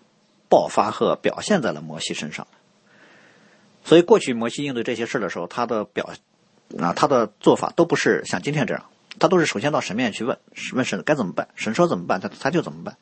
[0.49, 2.47] 爆发和表现在了摩西身上。
[3.83, 6.11] 所以过去摩西应对这些事的时候，他的表。
[6.79, 8.83] 啊，他的做法都不是像今天这样，
[9.19, 10.37] 他都是首先到神面前去问，
[10.73, 12.97] 问神该怎么办，神说怎么办，他他就怎么办。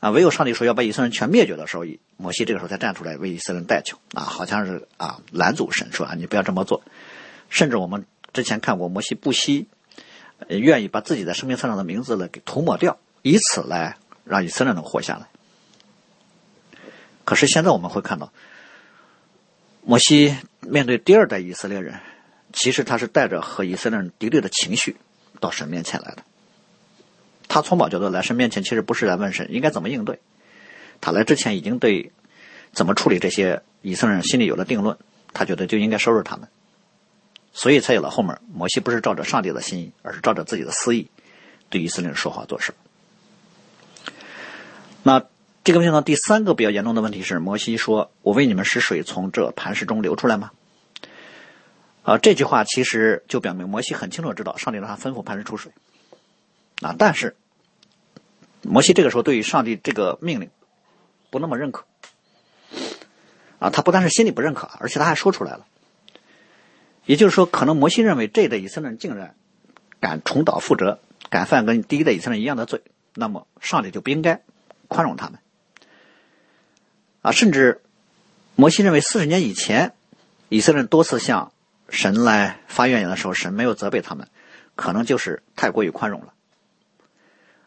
[0.00, 1.84] 啊，唯有上帝说要把以色列人全灭绝的时候，
[2.16, 6.82] 摩西这个时候才站出来为以色列人代求，啊，好像是啊拦阻神说啊你不要这么做。
[7.50, 9.68] 甚至我们之前看过，摩西不惜
[10.48, 15.28] 愿意把自己在生命册上的名字呢给涂抹掉，以此来让以色列能活下来。
[17.24, 18.32] 可是现在我们会看到，
[19.84, 22.00] 摩西面对第二代以色列人。
[22.52, 24.96] 其实他是带着和以色列人敌对的情绪
[25.40, 26.22] 到神面前来的。
[27.48, 30.20] 他从宝角度来神面前，其实不是来问神应该怎么应对。
[31.00, 32.12] 他来之前已经对
[32.72, 34.96] 怎么处理这些以色列人心里有了定论，
[35.32, 36.48] 他觉得就应该收拾他们。
[37.52, 41.08] 所以才有了后面摩西不是照着上帝的心意，而是照着自己的私意
[41.68, 42.72] 对以色列人说话做事。
[45.02, 45.24] 那
[45.64, 50.52] 这个问题上第三个比较严重的问题是，摩西说：“我为你们使水从这磐石中流出来吗？”
[52.02, 55.72] 啊，这句话其实就表明摩西很清楚知道，上帝让他吩咐磐石出水。
[56.80, 57.36] 啊，但是
[58.62, 60.50] 摩西这个时候对于上帝这个命令
[61.30, 61.84] 不那么认可
[63.60, 65.66] 啊，他不但是心里不认可，而且他还说出来了。
[67.06, 69.36] 也就是说，可能摩西认为这一代以色列人竟然
[70.00, 70.98] 敢重蹈覆辙，
[71.30, 72.82] 敢犯跟第一代以色列人一样的罪，
[73.14, 74.42] 那么上帝就不应该
[74.88, 75.38] 宽容他们
[77.22, 77.80] 啊，甚至
[78.56, 79.92] 摩西认为四十年以前
[80.48, 81.51] 以色列人多次向
[81.92, 84.26] 神来发怨言的时候，神没有责备他们，
[84.74, 86.32] 可能就是太过于宽容了。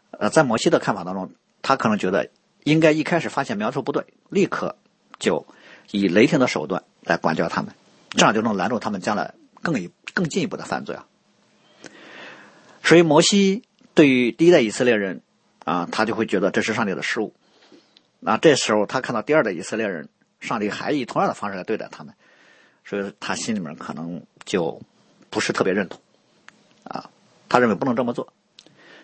[0.10, 2.32] 呃，在摩西的看法当中，他可能觉得
[2.64, 4.78] 应该一开始发现苗头不对，立刻
[5.20, 5.46] 就
[5.92, 7.76] 以雷霆的手段来管教他们，
[8.10, 11.06] 这样就能拦住他们将来更一更进一步的犯罪啊。
[12.84, 15.22] 所以，摩西对于第一代以色列人
[15.66, 17.36] 啊，他就会觉得这是上帝的失误。
[18.20, 20.10] 那这时候，他看到第二代以色列人，
[20.40, 22.16] 上帝还以同样的方式来对待他们，
[22.86, 24.80] 所以他心里面可能就
[25.30, 26.00] 不是特别认同
[26.84, 27.10] 啊，
[27.50, 28.32] 他认为不能这么做。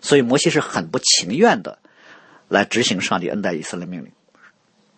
[0.01, 1.79] 所以摩西是很不情愿的
[2.47, 4.11] 来执行上帝恩待以色列命令。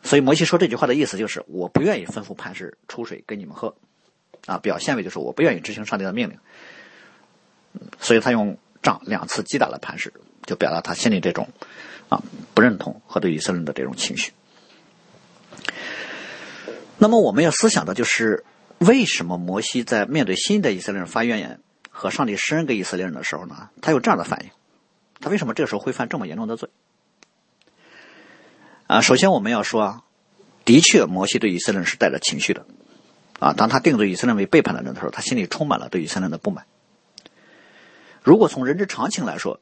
[0.03, 3.73] 所以摩西说这句话的意思就是：我不愿意吩咐磐石出水给你们喝，
[4.45, 6.37] 啊，表现为就是我不愿意执行上帝的命令。
[7.99, 10.13] 所以他用杖两次击打了磐石，
[10.45, 11.47] 就表达他心里这种
[12.09, 12.21] 啊
[12.53, 14.33] 不认同和对以色列人的这种情绪。
[16.97, 18.43] 那么我们要思想的就是，
[18.85, 24.51] 为什么摩西在面对新的以色列人发怨言和上帝施恩给以色列人的时候呢，他有这样的反应？
[25.19, 26.69] 他为什么这个时候会犯这么严重的罪？
[28.87, 30.03] 啊，首先我们要说啊，
[30.65, 32.65] 的确，摩西对以色列人是带着情绪的，
[33.39, 36.65] 啊，当他定罪以色列人为背叛的人的时候，他心里充满了对以色列人的不满。
[38.21, 39.59] 如果从人之常情来说，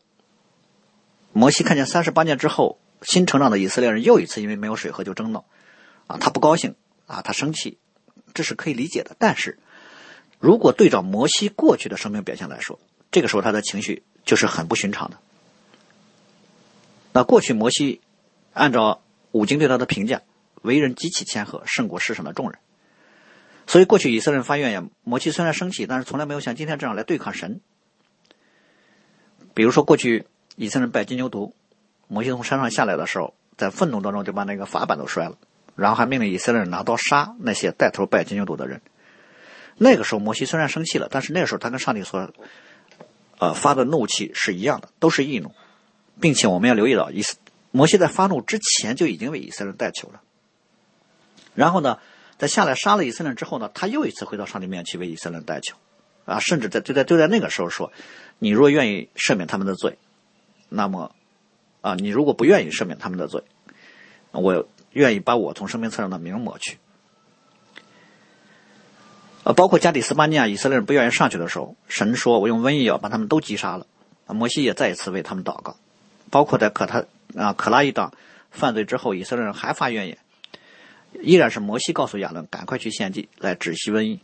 [1.34, 5.45] 摩西看见三十八年之后新成长的以色列人又一次因为没有水喝就争闹，
[6.07, 6.75] 啊，他不高兴，
[7.07, 7.77] 啊，他生气，
[8.34, 9.15] 这是可以理解的。
[9.20, 9.60] 但是，
[10.39, 12.80] 如果对照摩西过去的生命表现来说，
[13.12, 15.17] 这个时候他的情绪就是很不寻常的。
[17.13, 18.02] 那过去摩西
[18.54, 20.22] 按照五经对他的评价，
[20.62, 22.60] 为人极其谦和，胜过世上的众人。
[23.67, 27.62] 所以过去以色列人发怨言，摩西虽然生气，但是从来没有像今天这样来对抗神。
[29.54, 31.52] 比如说过去以色列人拜金牛犊，
[32.08, 35.38] 摩西从山上下来的时候，在愤怒当中就把那个法板都摔了，
[35.75, 38.81] 然后还命令以色列人拿刀杀那些带头拜金牛犊的人。
[39.77, 42.31] 那个时候摩西虽然生气了，但是那个时候他跟上帝所
[43.39, 45.53] 呃发的怒气是一样的，都是义怒。
[46.19, 47.23] 并且我们要留意到，以
[47.71, 50.21] 摩西在发怒之前就已经为以色列人代求了。
[51.55, 51.97] 然后呢，
[52.38, 55.77] 在下来杀了以色列人之后呢，他又一次回到上帝面前去为以色列人代求，
[56.25, 57.91] 啊，甚至在就在就在那个时候说
[58.38, 59.97] ：“你若愿意赦免他们的罪，
[60.69, 61.15] 那么，
[61.81, 63.43] 啊，你如果不愿意赦免他们的罪，
[64.31, 66.77] 我愿意把我从生命册上的名抹去。”
[69.43, 73.88] 啊，包括加底斯巴尼亚以色列人不愿意上去的时候，神说：“我用瘟疫要把他们都击杀了。”，
[74.27, 75.75] 摩西也再一次为他们祷告。
[76.30, 78.13] 包括在可他啊可拉一党
[78.51, 80.17] 犯罪之后，以色列人还发怨言，
[81.21, 84.19] 依然是摩西告诉亚伦赶快去献祭来止息瘟疫。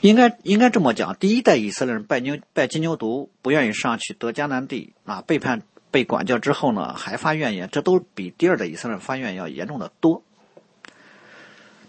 [0.00, 10.22] 应该应该这么讲，第一代以色列人拜牛拜金牛犊，不愿意上去得迦南地啊，背叛被管教之后呢，还发怨言，这都比第二代以色列人发怨要严重的多。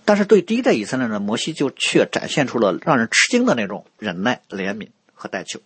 [0.05, 5.59] 但是对第一代以色列人，摩西就却展现出了让人吃惊的那种忍耐、怜悯和代求。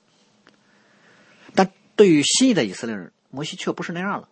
[1.95, 4.27] 对于新一代以色列人，摩西却不是那样了。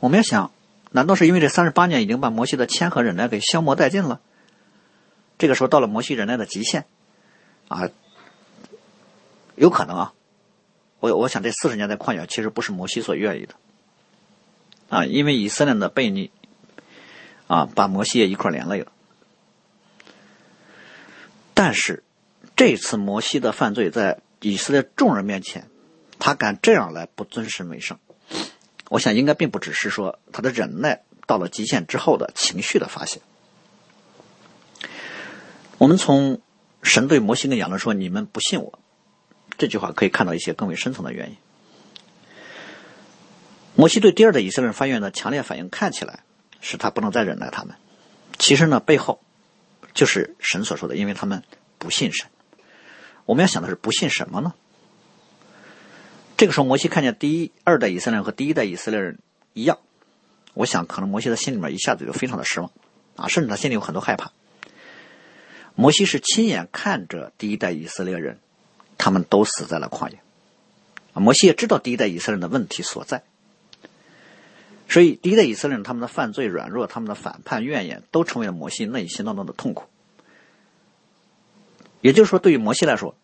[0.00, 0.52] 我们要想，
[0.90, 4.20] 难道是因为这三十八年已经把摩西的谦和忍耐给消磨殆尽了？
[5.38, 6.84] 这个时候到了摩西忍耐的极限，
[7.68, 7.88] 啊，
[9.56, 10.12] 有可能啊。
[11.00, 13.54] 我我想这四十年的旷野其实不是摩西所愿意的，
[14.88, 16.30] 啊，因为以色列的悖逆，
[17.48, 18.92] 啊，把摩西也一块连累了。
[21.54, 22.04] 但是
[22.54, 25.66] 这次摩西的犯罪在以色列众人面前。
[26.22, 27.98] 他敢这样来不尊神为圣，
[28.90, 33.22] 我想应该并不只是说他的忍耐到了极限之后的情绪的发泄。
[35.78, 36.42] 我们从
[36.82, 38.78] 神对摩西跟亚伦说“你们不信我”
[39.60, 41.36] 这句话可以看到一些更为深层的原因。
[43.76, 46.20] 摩西对第二的以色列人发愿的强烈反应看起来
[46.62, 47.76] 是他不能再忍耐他们，
[48.38, 49.20] 其实呢背后
[49.92, 51.42] 就是神所说的，因为他们
[51.78, 52.28] 不信神。
[53.26, 54.54] 我们要想的是不信什么呢？
[56.38, 59.18] 这个时候，摩西看见第一、二代以色列人和第一代以色列人
[59.52, 59.78] 一样，
[60.54, 62.72] 我想可能摩西的心里面一下子就非常的失望，
[63.16, 64.32] 啊，甚至他心里有很多害怕。
[65.74, 68.40] 摩西是亲眼看着第一代以色列人，
[69.00, 70.20] 他们都死在了旷野，
[71.14, 73.22] 摩西也知道第一代以色列人的问题所在，
[74.90, 79.84] 所以第一代以色列人他们的犯罪、软弱、他们的反叛、怨言，都成为了摩西内心当中的痛苦。
[82.02, 83.16] 也就是说，对于摩西来说，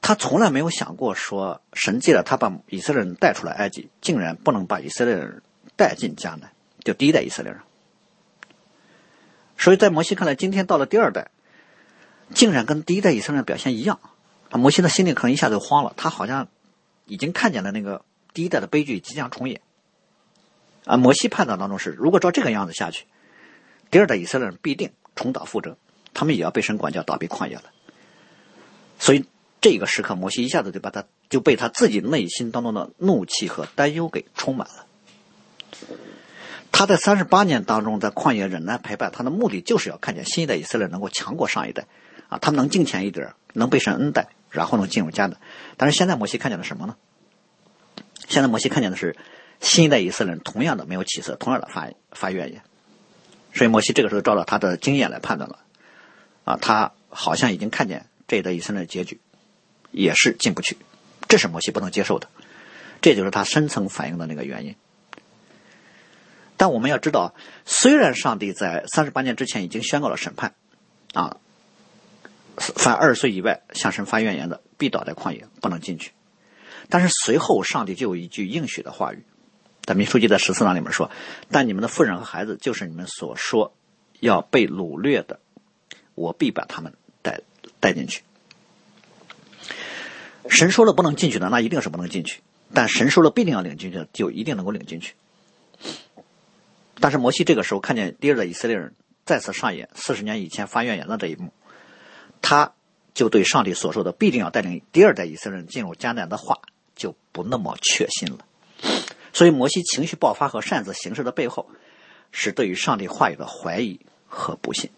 [0.00, 5.40] 他从来没有想过说，神借着他把以色列人带出来埃及，竟然不能把以色列人
[5.76, 6.50] 带进迦南，
[6.82, 7.60] 就第一代以色列人。
[9.56, 11.30] 所以在摩西看来，今天到了第二代，
[12.34, 14.00] 竟然跟第一代以色列人表现一样，
[14.52, 16.46] 啊摩西的心里可能一下就慌了，他好像
[17.06, 19.60] 已经看见了那个第一代的悲剧即将重演。
[20.84, 23.06] 啊，摩西判断当中是，如果照这个样子下去，
[23.90, 25.76] 第二代以色列人必定重蹈覆辙，
[26.12, 27.64] 他们也要被神管教，倒闭旷野了。
[28.98, 29.24] 所以
[29.60, 34.86] 这个时刻，摩西一下子就把他就被他自己内心当中的怒气和担忧给充满了。
[36.72, 41.86] 他在三十八年当中在旷野忍耐陪伴，他的目的就是要看见新一代以色列能够强过上一代，
[42.28, 45.36] 啊，他们能敬虔一点，能被神恩待，然后能进入迦南。
[45.76, 46.94] 但是现在摩西看见了什么呢？
[48.28, 49.16] 现在摩西看见的是。
[49.64, 52.64] 新一代以色列人同样的没有起色，同样的发发怨言，
[53.54, 55.60] 所以摩西这个时候照着他的经验来判断了，
[56.42, 59.20] 啊，他好像已经看见这一代以色列的结局，
[59.92, 60.76] 也是进不去，
[61.28, 62.28] 这是摩西不能接受的，
[63.00, 64.74] 这就是他深层反映的那个原因。
[66.56, 67.32] 但我们要知道，
[67.64, 70.56] 虽然上帝在三十八年之前已经宣告了审判，
[71.14, 71.36] 啊，
[72.56, 76.12] 凡二十岁以外向神发怨言的，必倒在旷野，不能进去，
[76.88, 79.24] 但是随后上帝就有一句应许的话语。
[79.84, 81.10] 在民书记在十四章里面说
[81.50, 83.74] ：“但你们的妇人和孩子，就是你们所说
[84.20, 85.40] 要被掳掠的，
[86.14, 87.40] 我必把他们带
[87.80, 88.22] 带进去。
[90.48, 92.40] 神说了不能进去的，那一定是不能进去；
[92.72, 95.14] 但神说了必定要领进去的，就一定能够领进去。
[97.00, 101.52] 但是摩西这个时候看见第二的以色列人再次上演四十年以前发怨言的这一幕，
[102.42, 102.74] 他
[103.14, 106.58] 就对上帝所说的必定要带领第二代以色列人进入迦南的话
[106.94, 108.38] 就不那么确信了。”
[109.32, 111.70] 所以，摩西情绪爆发和擅自行事的背后，
[112.32, 114.90] 是对于上帝话语的怀疑和不信。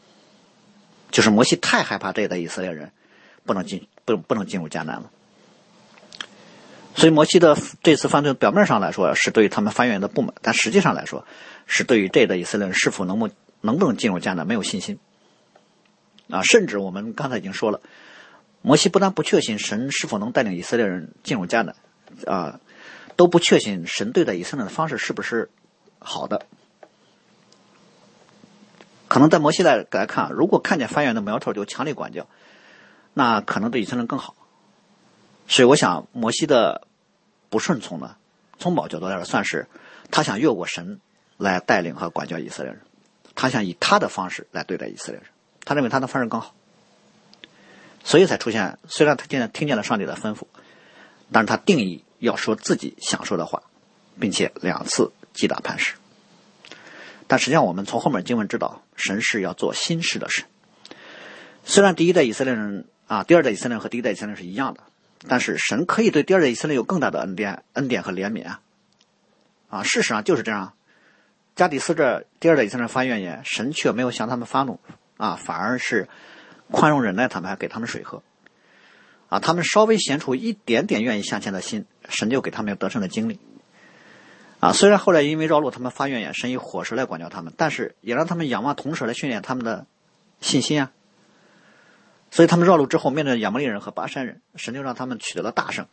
[1.13, 2.91] 就是摩西太害怕这一代以色列人
[3.45, 5.11] 不能进不不能进入迦南了。
[6.97, 11.25] 所以，摩西的这次犯罪，表面上来说是对于他们发言的不满，但实际上来说，
[11.67, 13.31] 是对于这一代以色列人是否能不
[13.61, 14.99] 能不能进入迦南没有信心。
[16.31, 17.81] 啊，甚至我们刚才已经说了，
[18.63, 21.75] 摩西不但不确信神是否能带领以色列人进入迦南，
[22.27, 22.61] 啊。
[23.17, 25.49] 都不确信神对待以色列的方式是不是
[26.01, 26.47] 好的，
[29.07, 32.27] 可能在摩西来来看，如果看见发源的苗头就强力管教，
[33.13, 34.35] 那可能对以色列人更好。
[35.47, 36.89] 所以我想，摩西的
[37.51, 38.17] 不顺从呢，
[38.59, 39.69] 从某角度来说，算是
[40.11, 40.99] 他想越过神
[41.37, 42.81] 来带领和管教以色列人，
[43.37, 45.31] 他想以他的方式来对待以色列人，
[45.65, 46.55] 他认为他的方式更好，
[48.03, 48.79] 所以才出现。
[48.89, 50.43] 虽然他现在听见了上帝的吩咐，
[51.33, 52.05] 但是他定义。
[52.21, 53.63] 要说自己想说的话，
[54.19, 55.97] 并且两次击打磐石。
[57.27, 60.47] 但实际上，我们从后面经文知道，神是要做新事的神。
[61.65, 64.81] 虽然第一代以色列人啊，第二代以色列人和第一代以色列人是一样的，
[65.29, 68.61] 但是神可以对第二代以色列有更大的恩典、恩典和怜悯啊！
[69.69, 70.73] 啊，事实上就是这样。
[71.57, 74.81] 加底斯这第二代以色列人发怨言，神却没有向他们发怒
[75.17, 76.09] 啊，反而是
[76.71, 78.23] 宽容忍耐他们，还给他们水喝。
[79.29, 83.41] 啊，他们稍微显出一点点愿意向前的心，神就给他们得胜的经历。
[84.61, 89.87] 啊，虽然后来因为绕路，他们发怨言，神以火石来管教他们，但是也让他们仰望铜蛇来训练他们的
[90.41, 90.93] 信心啊。
[92.31, 95.87] 所以他们绕路之后，面对亚摩利人和巴山人，神就让他们取得了大胜。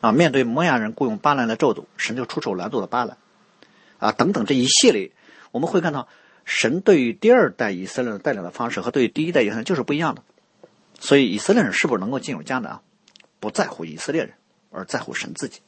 [0.00, 3.18] 啊，面对摩亚人雇佣巴兰来咒诅，神就出手拦住了巴兰。
[3.98, 5.12] 啊，等等这一系列，
[5.50, 6.08] 我们会看到
[6.50, 10.22] 神对于第二代以色列带领的方式和对于第一代以色列人就是不一样的。
[10.98, 12.80] 所以，以色列人是不是能够进入迦南，
[13.38, 14.32] 不在乎以色列人，
[14.70, 15.60] 而在乎神自己。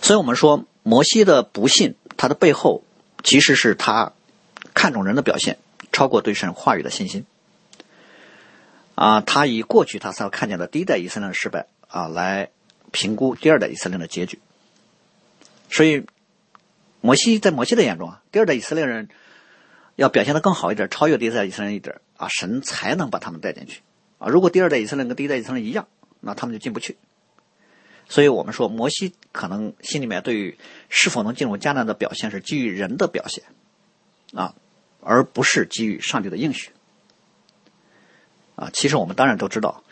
[0.00, 2.84] 所以我们说，摩西的不信，他的背后
[3.24, 4.12] 其实是他
[4.72, 5.58] 看重人的表现，
[5.92, 7.26] 超过对神话语的信心。
[8.94, 12.50] 啊，他以过去他所看见的第一代以色列的失败啊，来
[12.92, 14.38] 评估第二代以色列人的结局。
[15.68, 16.06] 所以，
[17.06, 19.08] 摩西在摩西的眼中啊，第二代以色列人
[19.94, 22.00] 要表现的更好一点，超越第一代以色列人一点。
[22.16, 23.82] 啊，神才能把他们带进去，
[24.18, 25.86] 啊，如果第二代以色列人跟第一代以色列人一样，
[26.18, 26.96] 那他们就进不去。
[28.08, 33.44] 所以我们说，摩西可能心里面对于是否能进入迦南的表现是基于人的表现，
[34.34, 34.54] 啊，
[35.00, 36.70] 而不是基于上帝的应许。
[38.56, 39.84] 啊，其实我们当然都知道，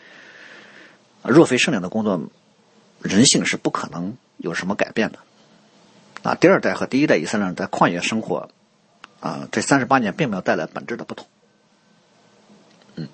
[1.23, 2.19] 若非圣灵的工作，
[2.99, 5.19] 人性是不可能有什么改变的。
[6.25, 8.49] 啊，第二代和第一代以色列人在旷野生活，
[9.19, 11.27] 啊，这三十八年并没有带来本质的不同。
[12.95, 13.07] 嗯，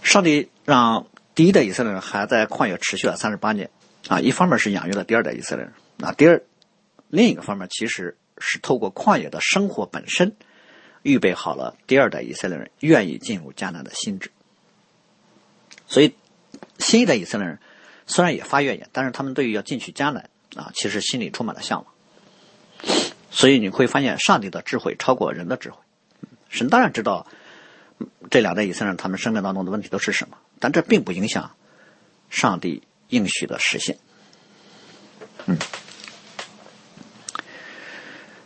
[0.00, 3.68] 上帝让第一代以色列人还在旷野持续了三十八年，
[4.06, 6.40] 啊，一方面是养育了第二代以色列人，啊，第二
[7.08, 10.36] 另一个方面其实是透过旷野的生活本身，
[11.02, 14.30] 预备好了第二代以色列人愿意进入迦南的心智。
[15.88, 16.14] 所以
[16.78, 17.58] 新一代以色列人
[18.06, 21.94] 虽然也发怨言，但是他们对于要进去迦南啊，其实心里充满了向往。
[23.30, 25.76] 所以你会发现，上帝的智慧超过人的智慧。
[26.48, 27.26] 神当然知道
[28.30, 31.52] 这两代以色列人他们生命当中的问题都是什么，但这并不影响
[32.30, 33.98] 上帝应许的实现。
[35.46, 35.56] 嗯，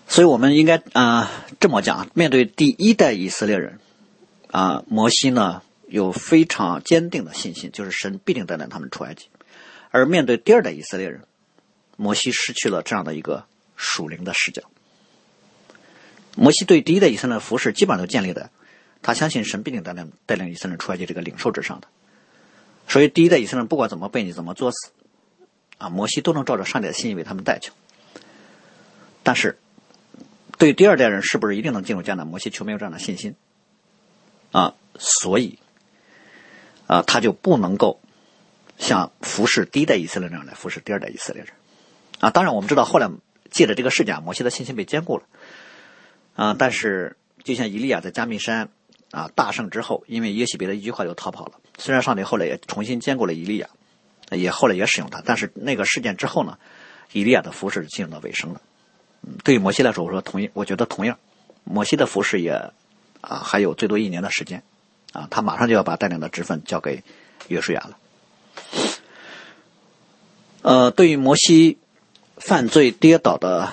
[0.06, 3.78] 所以我们应该啊这么讲：面对第一代以色列人
[4.50, 9.28] 啊，摩西呢有非常坚定的信心，就是神必定带领他们出埃及；
[9.90, 11.22] 而面对第二代以色列人，
[11.96, 13.44] 摩西失去了这样的一个
[13.76, 14.62] 属灵的视角。
[16.34, 18.50] 摩西对第一代以色列的服饰基本上都建立在
[19.02, 21.88] 他相信神必定带领带领以色列出埃及这个领受之上的。
[22.88, 24.92] 所以第一代以色列不管怎么被你怎么作死，
[25.78, 27.70] 啊，摩西都能照着上帝的心意为他们带去。
[29.22, 29.58] 但是，
[30.58, 33.36] 对第二代人是不是一定能进入迦南，摩西却没有这样的信心。
[34.50, 35.58] 啊，所以，
[36.86, 38.00] 啊，他就不能够
[38.78, 41.52] 像服侍第一代以色列那样来服侍第二代以色列人。
[42.22, 43.10] 啊，当然我们知道后来
[43.50, 45.24] 借着这个事件，摩西的信心被坚固了。
[46.34, 46.56] 啊！
[46.58, 48.70] 但是，就像以利亚在加密山
[49.10, 51.52] 啊大胜之后，因为耶洗别的一句话就逃跑了。
[51.76, 53.68] 虽然上帝后来也重新兼顾了以利亚，
[54.30, 56.58] 也后来也使用他，但是那个事件之后呢，
[57.12, 58.62] 以利亚的服饰进入到尾声了。
[59.44, 61.18] 对于摩西来说，我说同，我觉得同样，
[61.64, 62.52] 摩西的服饰也
[63.20, 64.62] 啊还有最多一年的时间
[65.12, 67.02] 啊，他马上就要把带领的职分交给
[67.48, 67.98] 约书亚了。
[70.62, 71.76] 呃，对于摩西
[72.44, 73.72] 犯罪跌倒的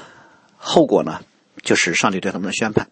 [0.58, 1.22] 后果呢？
[1.64, 2.90] 就是上帝对他们的宣判，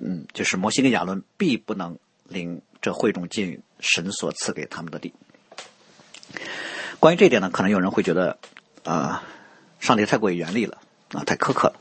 [0.00, 5.14] 嗯，就是摩西跟亚伦必不能领这会众进神所赐给他们的地。
[7.00, 8.38] 关于这点呢，可能有人会觉得，
[8.84, 9.24] 啊，
[9.80, 10.78] 上帝太过于严厉了，
[11.12, 11.80] 啊，太苛刻了。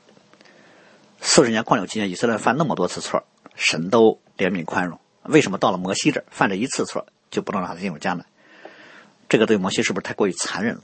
[1.20, 3.24] 四十年旷流期间，以色列犯那么多次错，
[3.56, 8.26] 神都怜悯宽容，为什么到了摩西这犯这一次错就不能让他进入迦南？
[9.28, 10.84] 这个对摩西是不是太过于残忍了？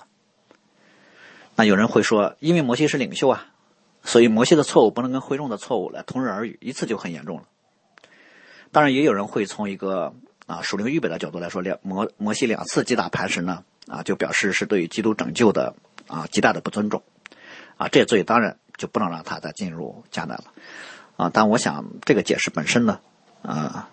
[1.56, 3.48] 那有人会说，因为摩西是领袖啊。
[4.06, 7.44] 所以摩西的错误不能跟会众的错误来同日而语，一次就很严重了。
[8.74, 10.14] 当然，也有人会从一个
[10.46, 15.74] 啊属灵预备的角度来说，两摩摩西两次击打磐石呢，啊就表示是对于基督拯救的
[16.08, 17.02] 啊极大的不尊重，
[17.78, 20.52] 啊这罪当然就不能让他再进入迦南了，
[21.16, 23.00] 啊但我想这个解释本身呢，
[23.42, 23.90] 啊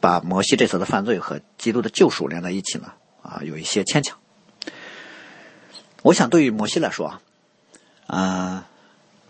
[0.00, 4.16] 把摩西这次的犯罪和基督的救赎连在一起呢，啊有一些牵强。
[6.02, 7.20] 我想对于摩西来说啊，
[8.06, 8.66] 啊。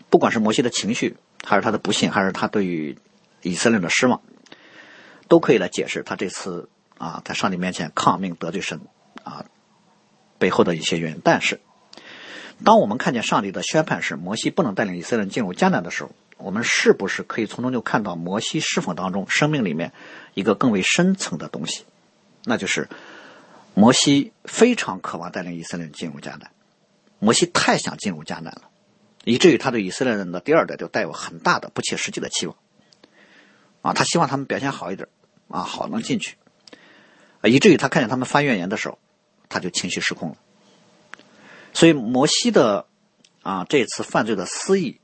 [0.09, 2.99] 不管是摩西的情绪，还是他的不幸，还是他对于
[3.43, 4.21] 以色列的失望，
[5.29, 6.68] 都可以来解释他这次
[6.99, 8.81] 啊在上帝面前抗命得罪神
[9.23, 9.45] 啊
[10.37, 11.21] 背后的一些原因。
[11.23, 11.61] 但是，
[12.64, 19.93] 当我们看见上帝的宣判是摩西不能带领以色列人进入迦南的时候，我们是不是可以从中就看到摩西侍奉当中生命里面
[20.35, 21.85] 一个更为深层的东西？
[22.43, 22.89] 那就是
[23.75, 26.51] 摩西非常渴望带领以色列人进入迦南，
[27.21, 28.62] 摩西太想进入迦南了。
[29.25, 32.57] 以至于他对以色列人的第二代就带有很大的不切实际的期望，
[33.83, 35.07] 啊，他希望他们表现好一点，
[35.49, 36.37] 啊，好能进去，
[37.43, 38.99] 啊，以至于他看见他们发怨言的时候，
[39.51, 40.37] 他就情绪失控了。
[41.75, 42.87] 所以摩西的
[43.43, 45.01] 啊这次犯罪的私意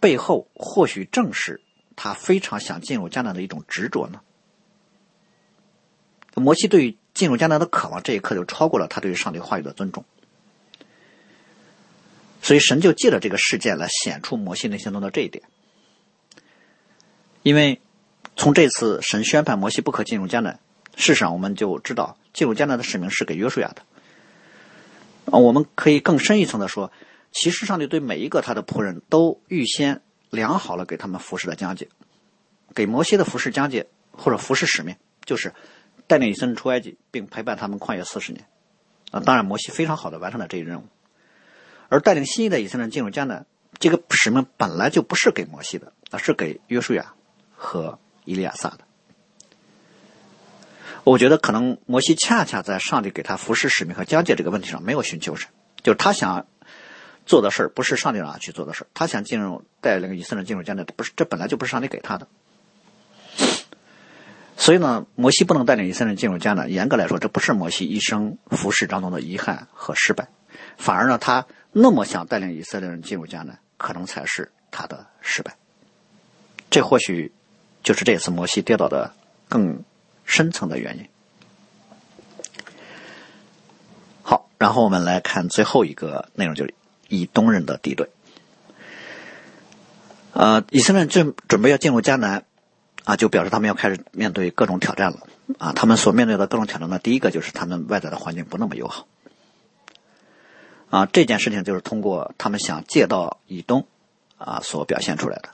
[0.00, 1.60] 背后，或许正是
[1.94, 4.22] 他非常想进入迦南的一种执着呢。
[6.34, 10.06] 摩西对于进入迦南的渴望，这一刻就超过了他对于上帝话语的尊重。
[12.42, 15.44] 所以神就借着这个事件来显出摩西内心中的这一点，
[17.42, 17.80] 因为
[18.36, 20.58] 从这次神宣判摩西不可进入迦南，
[20.96, 23.82] 事实上我们就知道进入迦南的使命是给约书亚的。
[25.26, 26.90] 啊，我们可以更深一层的说，
[27.30, 31.88] 其实上帝对每一个他的仆人都预先量好了给他们服侍的疆界，
[32.74, 35.54] 给摩西的服侍疆界或者服侍使命，就是
[36.08, 38.44] 带领以色列出埃及，并陪伴他们跨越四十年。
[39.12, 40.84] 啊，当然摩西非常好的完成了这一任务。
[41.92, 43.44] 而带领新一代以色列人进入迦南，
[43.78, 47.12] 这个使命本来就不是给摩西的，而是给约书亚
[47.54, 48.78] 和伊利亚撒的。
[51.04, 55.50] 我觉得可能摩西恰恰在上帝给他服侍使命和疆界这个问题上没有寻求神，
[55.82, 56.46] 就是他想
[57.26, 62.26] 做的事不是上帝让他去做的事，他想进入带领以色列人进入迦南，不是这本来就不是上帝给他的。
[64.56, 70.28] 所以呢，摩西不能带领以色列人进入迦南，严格来说，这不是摩西一生服侍当中的遗憾和失败，
[70.78, 71.44] 反而呢，他。
[71.72, 75.56] 那么想带领以色列人进入迦南，可能才是他的失败。
[76.70, 77.32] 这或许
[77.82, 79.12] 就是这次摩西跌倒的
[79.48, 79.82] 更
[80.24, 81.08] 深层的原因。
[84.22, 86.74] 好，然后我们来看最后一个内容，就是
[87.08, 88.08] 以东人的敌对。
[90.32, 92.44] 呃，以色列正准备要进入迦南，
[93.04, 95.26] 啊，就表示他们要开始面对各种挑战了。
[95.58, 99.06] 啊，他们所面对的各种挑战呢，第一个就是他们外在的环境不那么友好。
[100.92, 103.86] 啊，这件事情就是通过他们想借道以东
[104.36, 105.48] 啊所表现出来的。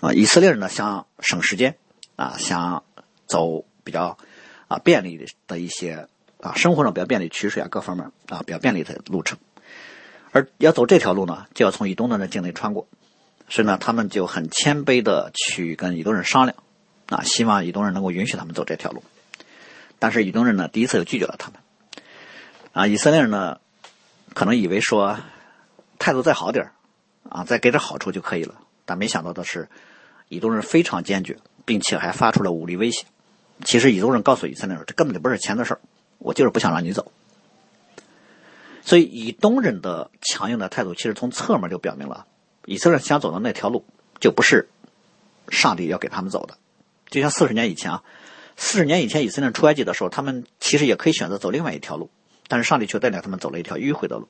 [0.00, 1.76] 啊，以色列人呢想省时间
[2.14, 2.84] 啊，想
[3.26, 4.16] 走比较
[4.68, 6.06] 啊便利的的一些
[6.40, 9.36] 啊生活上比较便利取水啊各方面啊比较便利的路程，
[10.30, 12.86] 而要走这条路呢，就要从以东的境内穿过，
[13.48, 16.56] 所以呢，他们就很谦卑的去跟以东人商量
[17.06, 19.02] 啊，希望以东人能够允许他们走这条路，
[19.98, 21.58] 但是以东人呢第一次就拒绝了他们。
[22.70, 23.58] 啊，以色列人呢。
[24.34, 25.18] 可能以为说
[25.98, 26.70] 态度再好点
[27.28, 28.56] 啊，再给点好处就可以了。
[28.84, 29.68] 但没想到的是，
[30.28, 33.06] 以东人非常坚决，并且还发出了武力威胁。
[33.64, 35.80] 其实以东人告诉以色列人，这根本就不是钱的事儿，
[36.18, 37.12] 我就是不想让你走。
[38.84, 42.26] 所以以东人的强硬的态度，其实从侧面就表明了，
[42.64, 43.84] 以色列想走的那条路
[44.18, 44.68] 就不是
[45.48, 46.58] 上帝要给他们走的。
[47.08, 48.02] 就像四十年以前啊，
[48.56, 52.10] 四十年以前以色列人出埃及的时候，他们其实也可以选择走另外一条路。
[52.52, 54.28] 但是上帝却带领他们走了一条迂回的路。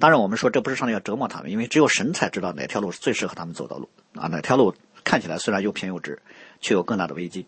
[0.00, 4.26] 当然，我们说这不是上帝要折磨他们，因为只有神才知道哪条路是最适合他们走的路啊！
[4.26, 4.74] 哪条路
[5.04, 6.20] 看起来虽然又平又直，
[6.60, 7.46] 却有更大的危机。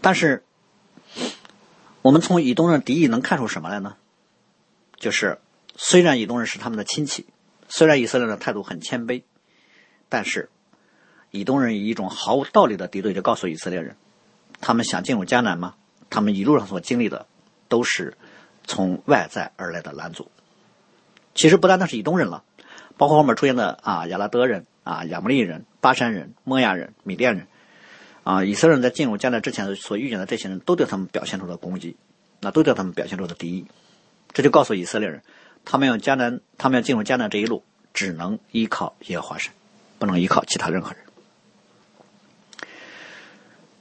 [0.00, 0.44] 但是，
[2.00, 3.96] 我们从以东人的敌意能看出什么来呢？
[4.94, 5.40] 就是
[5.74, 7.26] 虽然以东人是他们的亲戚，
[7.68, 9.24] 虽然以色列的态度很谦卑，
[10.08, 10.48] 但是
[11.32, 13.96] 以东人以一种毫无道理的敌对，就告诉以色列人：
[14.60, 15.74] 他们想进入迦南吗？
[16.08, 17.26] 他们一路上所经历的，
[17.72, 18.18] 都是
[18.64, 20.30] 从外在而来的拦阻。
[21.34, 22.44] 其实不单单是以东人了，
[22.98, 27.46] 包括后面出现的啊亚拉德人、啊亚摩利人、巴山人、摩亚人、米甸人，
[28.24, 31.96] 啊以色列人在进入迦南之前所遇见的这些人都对他们表现出了攻击，
[32.40, 33.64] 那都对他们表现出了敌意。
[34.34, 35.22] 这就告诉以色列人，
[35.64, 37.64] 他们要迦南，他们要进入迦南这一路，
[37.94, 39.54] 只能依靠耶和华神，
[39.98, 40.98] 不能依靠其他任何人。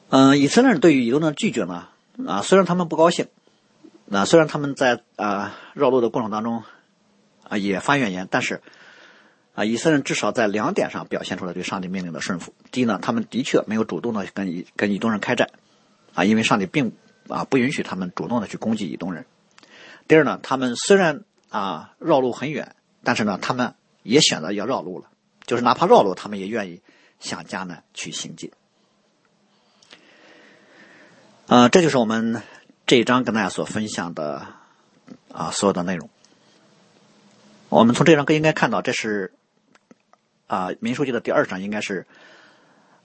[0.08, 1.90] 嗯，以色列人对于以东的拒绝呢？
[2.28, 3.28] 啊，虽然他们不高兴，
[4.14, 6.64] 那，虽然他们在啊绕路的过程当中
[7.48, 8.62] 啊也发怨言，但是
[9.56, 12.54] 啊，以色列人至少在两点上表现出了对上帝命令的顺服。
[12.72, 15.50] 第一呢，他们的确没有主动的跟以跟以东人开战，
[16.14, 16.92] 啊，因为上帝并
[17.30, 19.26] 啊不允许他们主动的去攻击以东人。
[20.10, 25.06] 第二呢，他们虽然啊绕路很远，但是呢，他们也选择要绕路了，
[25.46, 26.82] 就是哪怕绕路，他们也愿意
[27.22, 28.52] 向迦南去行进。
[31.48, 32.42] 呃，这就是我们
[32.92, 34.48] 这一章跟大家所分享的
[35.32, 36.10] 啊所有的内容。
[37.70, 39.32] 我们从这张更应该看到，这是
[40.48, 42.06] 啊民书记的第二章，应该是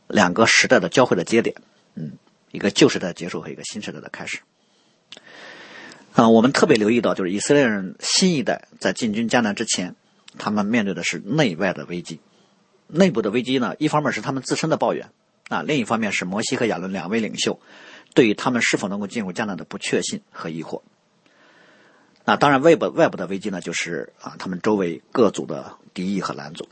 [0.08, 1.54] 两个时代的交汇的节点，
[1.94, 2.14] 嗯，
[2.50, 4.40] 一个旧时代结束和一个新时代的开始。
[6.14, 9.94] 啊，我们特别留意到，就是以色列人新一代在进军迦南之前，
[10.36, 12.18] 他们面对的是内外的危机。
[12.88, 15.10] 内部的危机呢，一方面是他们自身的抱怨
[15.48, 17.60] 啊，另一方面是摩西和亚伦两位领袖。
[18.16, 20.80] 对于他们是否能够进入迦南的不确信和疑惑，
[22.24, 26.66] 那当然外部外部的危机呢，就是啊，他们周围各族的敌意和拦阻。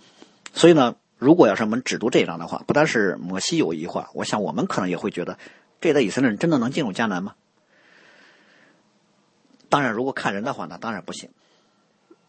[0.54, 5.38] 所以呢，如果要是我们只读这一章的话，不单是摩西有疑惑，我想我们可能也会觉得，
[5.82, 7.34] 这代以色列人真的能进入迦南吗？
[9.68, 11.28] 当然，如果看人的话，那当然不行。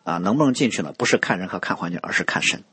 [0.04, 0.94] 啊，能不能进去呢？
[0.98, 2.64] 不是看人和看环境，而是看神。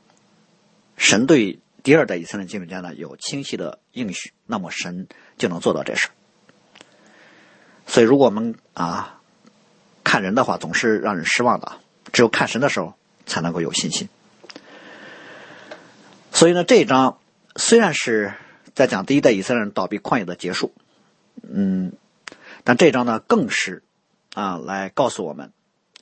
[0.97, 6.09] 神对第二代以色列进入迦南有清晰的应许，那么神就能做到这事。
[7.85, 9.21] 所以，如果我们啊
[10.03, 11.73] 看人的话，总是让人失望的。
[12.11, 12.93] 只有看神的时候，
[13.25, 14.07] 才能够有信心。
[16.31, 17.19] 所以呢，这一章
[17.55, 18.33] 虽然是
[18.73, 20.73] 在讲第一代以色列人倒闭旷野的结束，
[21.41, 21.93] 嗯，
[22.63, 23.83] 但这一章呢，更是
[24.33, 25.51] 啊来告诉我们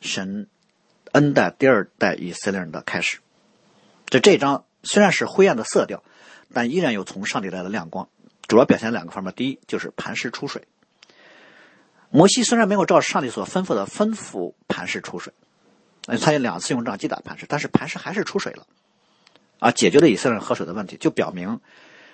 [0.01, 0.47] 神
[1.11, 3.19] 恩待第二代以色列人的开始。
[4.07, 6.03] 这这一章虽然是灰暗的色调，
[6.53, 8.07] 但依然有从上帝来的亮光。
[8.47, 10.67] 主要表现两个方面：第一，就是磐石出水。
[12.12, 15.34] 摩西虽然没有照上帝所吩咐的吩咐磐石出水，
[16.20, 18.68] 他也两次用杖击打磐石，但是磐石还是出水了，
[19.59, 21.62] 啊，解决了以色列人喝水的问题，就表明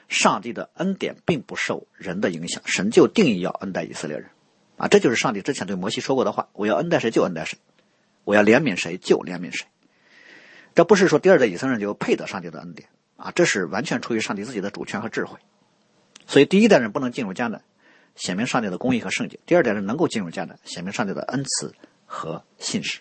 [0.08, 4.30] 上帝的恩典并不受人的影响，神就定义要恩待以色列人，
[4.78, 7.58] 啊，这就是上帝之前对摩西说过的话：我要恩待谁就恩待谁，
[8.24, 9.66] 我要怜悯谁就怜悯谁。
[10.76, 15.40] 这不是说第二代以色列人就配得上帝的恩典，啊，这是完全出于上帝自己的主权和智慧。
[16.28, 17.64] 所以第一代人不能进入迦南。
[18.18, 19.40] 显明上帝的公义和圣洁。
[19.46, 21.74] 第二点是能够进入迦南，显明上帝的恩慈
[22.06, 23.00] 和信实。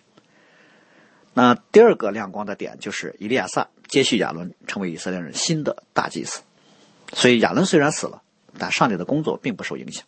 [1.33, 6.41] 那第二个亮光的点就是以利亚撒接续亚伦，成为以色列人新的大祭司。
[7.13, 8.21] 所以亚伦虽然死了，
[8.57, 10.05] 但上帝的工作并不受影响。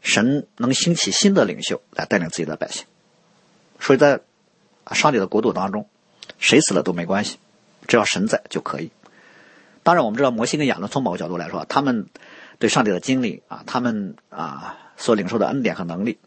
[0.00, 2.84] 神能兴起新的领袖来带领自己的百姓。
[3.80, 4.20] 所以在
[4.92, 5.88] 上帝的国度当中，
[6.38, 7.38] 谁死了都没关系，
[7.86, 8.90] 只要神在就可以。
[9.84, 12.08] 当然，我们知道摩西跟亚伦从某个角度来说，他们。
[12.62, 16.20] 对上帝的经历啊，他们啊所领受的恩典和能力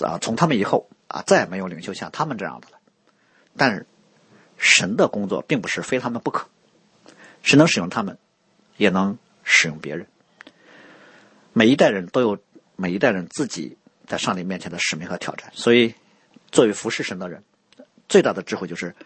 [0.00, 2.80] 啊，从他们以后啊，再也没有领袖像他们这样的了。
[3.56, 3.86] 但是
[4.56, 6.48] 神的工作并不是非他们不可，
[7.44, 8.18] 是能使用他们，
[8.76, 10.08] 也能使用别人。
[11.52, 12.36] 每一代人都有
[12.74, 15.94] 每一代人自己在上帝面前的使命和挑战，所以
[16.50, 17.44] 作为服侍神的人，
[18.08, 18.96] 最大的智慧就是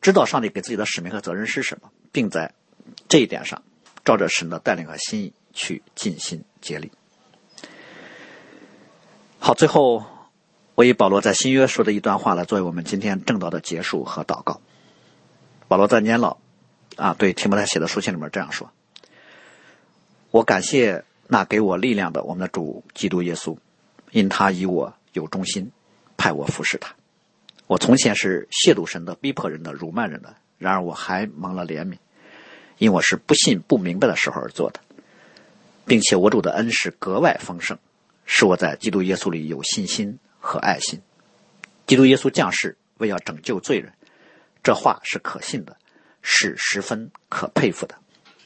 [0.00, 2.52] 知道上帝给自己的使命和责任是什么，并在
[3.08, 3.62] 这一点上
[4.04, 6.90] 照着神的带领和心意去尽心竭力。
[9.38, 10.04] 好，最后
[10.74, 14.60] 我以保罗在新约说的一段话来作为我们今天正道的结束和祷告。
[15.68, 16.38] 保罗在年老
[16.96, 18.70] 啊对提摩太写的书信里面这样说
[20.30, 23.56] ：“我感谢。”那给我力量的，我们的主基督耶稣，
[24.10, 25.70] 因他以我有忠心，
[26.16, 26.92] 派我服侍他。
[27.68, 31.98] 我从前是亵渎神的、逼迫人的、辱骂人的，然而我还蒙了怜悯，
[32.78, 34.80] 因我是不信、不明白的时候而做的，
[35.90, 37.76] 并且我主的恩是格外丰盛，
[38.24, 41.02] 使我在基督耶稣里有信心和爱心。
[41.84, 43.92] 基督耶稣降世为要拯救罪人，
[44.62, 45.76] 这话是可信的，
[46.22, 47.96] 是十分可佩服的。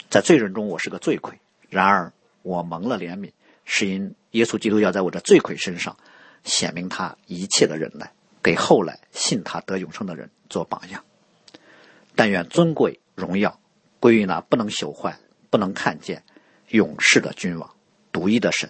[0.09, 1.39] 在罪人中，我是个罪魁，
[1.69, 2.11] 然而。
[2.41, 3.33] 我蒙了怜悯，
[3.65, 5.97] 是因耶稣基督要在我这罪魁身上
[6.45, 11.03] 显明他一切的忍耐，给后来信他得永生的人做榜样。
[12.15, 13.59] 但愿尊贵荣耀
[13.99, 15.19] 归于那不能朽坏、
[15.49, 16.23] 不能看见、
[16.75, 17.71] 永世的君王、
[18.11, 18.69] 独一的神，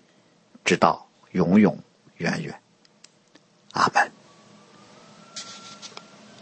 [0.62, 1.78] 直到永永
[2.18, 2.60] 远远。
[3.72, 4.23] 阿门。